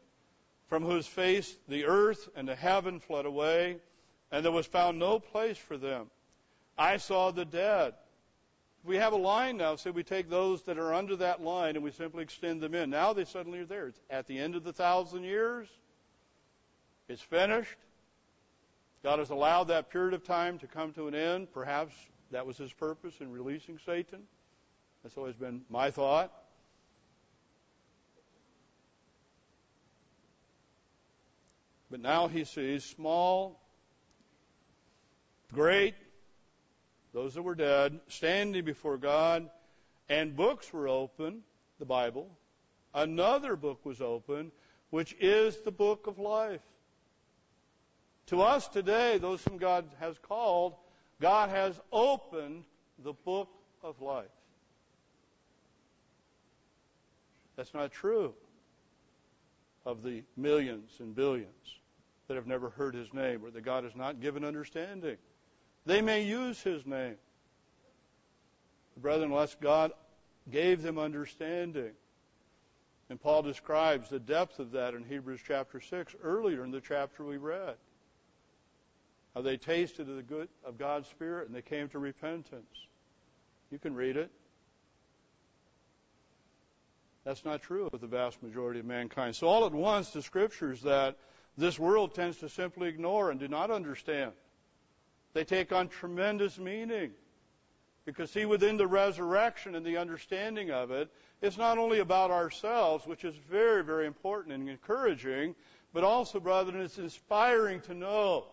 [0.67, 3.77] from whose face the earth and the heaven fled away,
[4.31, 6.07] and there was found no place for them.
[6.77, 7.93] I saw the dead.
[8.87, 11.83] We have a line now, so we take those that are under that line and
[11.83, 12.89] we simply extend them in.
[12.89, 13.87] Now they suddenly are there.
[13.87, 15.67] It's at the end of the thousand years.
[17.09, 17.75] It's finished.
[19.03, 21.51] God has allowed that period of time to come to an end.
[21.51, 21.95] Perhaps
[22.31, 24.19] that was his purpose in releasing Satan.
[25.03, 26.31] That's always been my thought.
[31.91, 33.61] But now he sees small,
[35.53, 35.95] great,
[37.17, 39.49] those that were dead, standing before God,
[40.07, 41.41] and books were open,
[41.79, 42.29] the Bible.
[42.93, 44.51] Another book was open,
[44.91, 46.61] which is the book of life.
[48.27, 50.75] To us today, those whom God has called,
[51.19, 52.65] God has opened
[53.03, 53.49] the book
[53.81, 54.25] of life.
[57.55, 58.35] That's not true
[59.87, 61.79] of the millions and billions
[62.27, 65.17] that have never heard his name or that God has not given understanding.
[65.87, 67.15] They may use his name.
[68.97, 69.93] Brethren, unless God
[70.51, 71.91] gave them understanding.
[73.09, 77.23] And Paul describes the depth of that in Hebrews chapter 6 earlier in the chapter
[77.23, 77.75] we read.
[79.33, 82.65] How they tasted of the good of God's Spirit and they came to repentance.
[83.71, 84.29] You can read it.
[87.23, 89.37] That's not true of the vast majority of mankind.
[89.37, 91.15] So all at once, the scriptures that
[91.57, 94.33] this world tends to simply ignore and do not understand,
[95.37, 97.11] they take on tremendous meaning.
[98.05, 101.09] Because see, within the resurrection and the understanding of it,
[101.43, 105.53] it's not only about ourselves, which is very, very important and encouraging,
[105.93, 108.45] but also, brethren, it's inspiring to know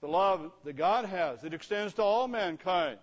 [0.00, 1.44] the love that God has.
[1.44, 2.98] It extends to all mankind.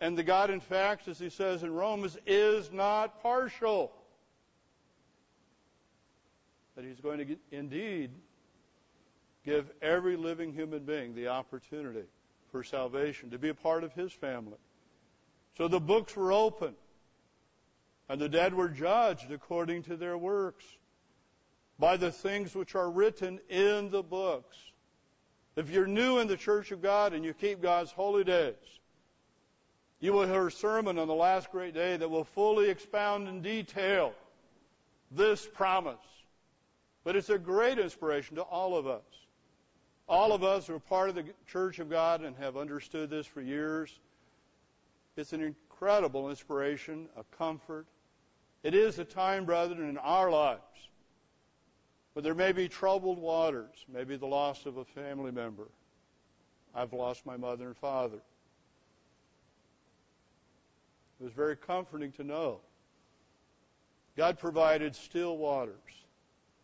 [0.00, 3.92] And the God, in fact, as he says in Romans, is not partial.
[6.74, 8.10] That he's going to indeed
[9.44, 12.04] give every living human being the opportunity
[12.50, 14.58] for salvation, to be a part of his family.
[15.58, 16.74] So the books were open,
[18.08, 20.64] and the dead were judged according to their works
[21.78, 24.56] by the things which are written in the books.
[25.56, 28.54] If you're new in the church of God and you keep God's holy days,
[30.00, 33.40] you will hear a sermon on the last great day that will fully expound in
[33.40, 34.12] detail
[35.10, 35.96] this promise.
[37.04, 39.02] But it's a great inspiration to all of us.
[40.08, 43.26] All of us who are part of the church of God and have understood this
[43.26, 43.98] for years.
[45.16, 47.86] It's an incredible inspiration, a comfort.
[48.62, 50.62] It is a time, brethren, in our lives
[52.14, 55.66] but there may be troubled waters, maybe the loss of a family member.
[56.74, 58.20] I've lost my mother and father.
[61.20, 62.60] It was very comforting to know.
[64.16, 65.74] God provided still waters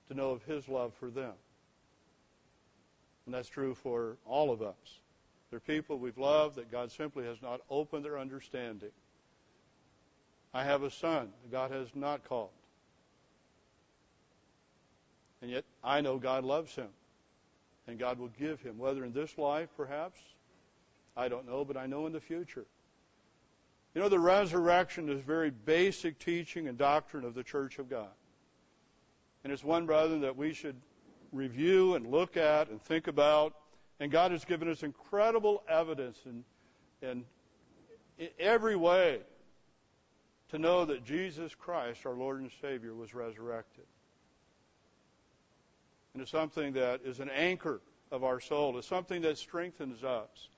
[0.08, 1.32] to know of His love for them.
[3.30, 4.74] And that's true for all of us.
[5.50, 8.90] There are people we've loved that God simply has not opened their understanding.
[10.52, 12.50] I have a son that God has not called.
[15.40, 16.88] And yet I know God loves him.
[17.86, 20.18] And God will give him, whether in this life perhaps,
[21.16, 22.66] I don't know, but I know in the future.
[23.94, 28.10] You know, the resurrection is very basic teaching and doctrine of the church of God.
[29.44, 30.74] And it's one, brother, that we should
[31.32, 33.54] review and look at and think about.
[33.98, 36.44] And God has given us incredible evidence in,
[37.02, 37.24] in,
[38.18, 39.20] in every way
[40.50, 43.84] to know that Jesus Christ, our Lord and Savior, was resurrected
[46.12, 47.80] and it's something that is an anchor
[48.10, 48.76] of our soul.
[48.78, 50.48] It's something that strengthens us.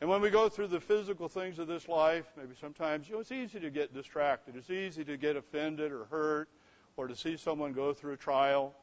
[0.00, 3.20] And when we go through the physical things of this life, maybe sometimes you know,
[3.20, 4.54] it's easy to get distracted.
[4.54, 6.48] It's easy to get offended or hurt
[6.96, 8.74] or to see someone go through a trial.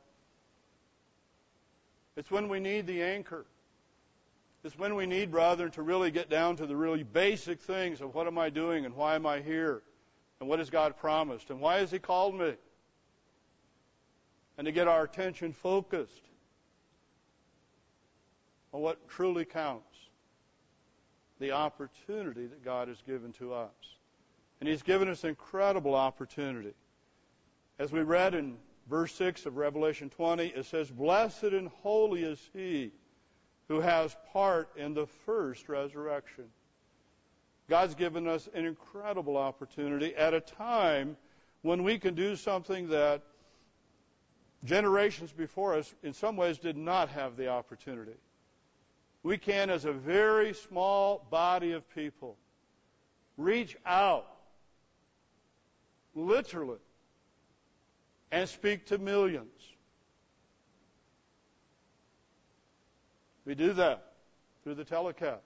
[2.16, 3.46] It's when we need the anchor.
[4.64, 8.16] It's when we need, rather, to really get down to the really basic things of
[8.16, 9.84] what am I doing and why am I here
[10.40, 12.54] and what has God promised and why has He called me
[14.58, 16.24] and to get our attention focused
[18.74, 19.96] on what truly counts
[21.40, 23.70] the opportunity that God has given to us.
[24.60, 26.74] And He's given us incredible opportunity.
[27.78, 28.56] As we read in
[28.88, 32.91] verse 6 of Revelation 20, it says, Blessed and holy is He
[33.68, 36.45] who has part in the first resurrection.
[37.68, 41.18] God's given us an incredible opportunity at a time
[41.64, 43.24] when we can do something that
[44.64, 48.16] generations before us, in some ways, did not have the opportunity.
[49.24, 52.38] We can, as a very small body of people,
[53.38, 54.28] reach out,
[56.14, 56.78] literally,
[58.36, 59.48] and speak to millions.
[63.45, 64.12] We do that
[64.62, 65.45] through the telecast.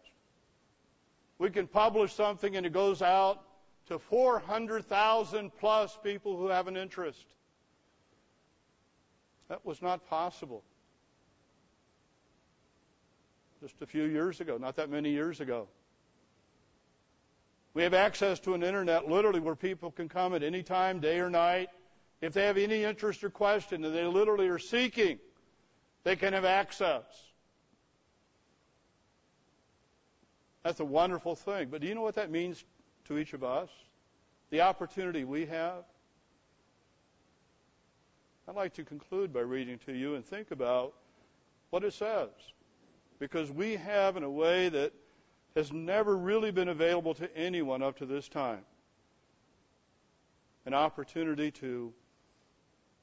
[1.37, 3.43] We can publish something and it goes out
[3.89, 7.27] to 400,000 plus people who have an interest.
[9.49, 10.63] That was not possible.
[13.61, 15.67] Just a few years ago, not that many years ago.
[17.75, 21.19] We have access to an internet literally where people can come at any time, day
[21.19, 21.69] or night.
[22.21, 25.19] If they have any interest or question that they literally are seeking,
[26.03, 27.03] they can have access.
[30.63, 31.69] That's a wonderful thing.
[31.69, 32.65] But do you know what that means
[33.05, 33.69] to each of us?
[34.49, 35.85] The opportunity we have
[38.49, 40.95] I'd like to conclude by reading to you and think about
[41.69, 42.29] what it says.
[43.19, 44.91] Because we have, in a way that
[45.55, 48.61] has never really been available to anyone up to this time,
[50.65, 51.93] an opportunity to,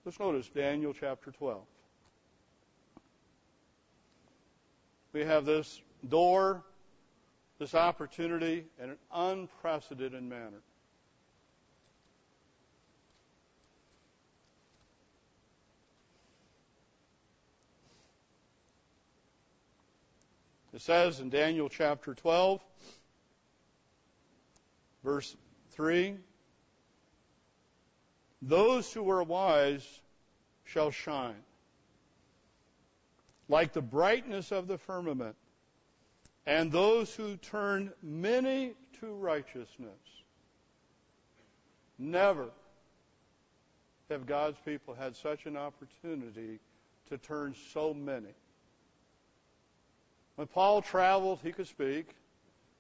[0.07, 1.61] let's notice Daniel chapter 12.
[5.13, 6.63] We have this door,
[7.59, 10.63] this opportunity, in an unprecedented manner.
[20.73, 22.61] It says in Daniel chapter 12,
[25.03, 25.35] verse
[25.73, 26.15] 3
[28.43, 30.01] Those who are wise
[30.65, 31.43] shall shine
[33.49, 35.37] like the brightness of the firmament,
[36.47, 39.91] and those who turn many to righteousness.
[41.99, 42.49] Never
[44.11, 46.61] have God's people had such an opportunity
[47.09, 48.35] to turn so many.
[50.37, 52.09] When Paul traveled, he could speak.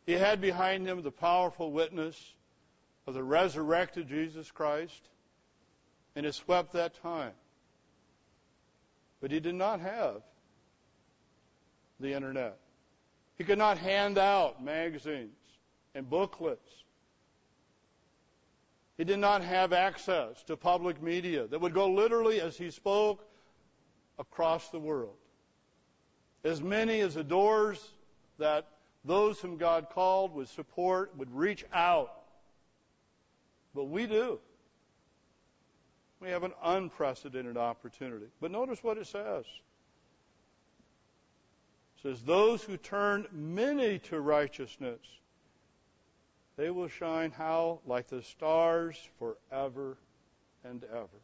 [0.04, 2.34] He had behind him the powerful witness
[3.06, 5.08] of the resurrected Jesus Christ,
[6.16, 7.32] and it swept that time.
[9.20, 10.22] But he did not have
[12.00, 12.58] the internet.
[13.36, 15.36] He could not hand out magazines
[15.94, 16.84] and booklets.
[18.96, 23.28] He did not have access to public media that would go literally as he spoke
[24.18, 25.16] across the world.
[26.44, 27.90] As many as the doors
[28.38, 28.66] that
[29.04, 32.10] those whom God called would support would reach out.
[33.74, 34.38] But we do.
[36.20, 38.26] We have an unprecedented opportunity.
[38.40, 39.44] But notice what it says
[41.96, 45.00] It says, Those who turn many to righteousness,
[46.56, 47.80] they will shine how?
[47.86, 49.98] Like the stars forever
[50.64, 51.20] and ever.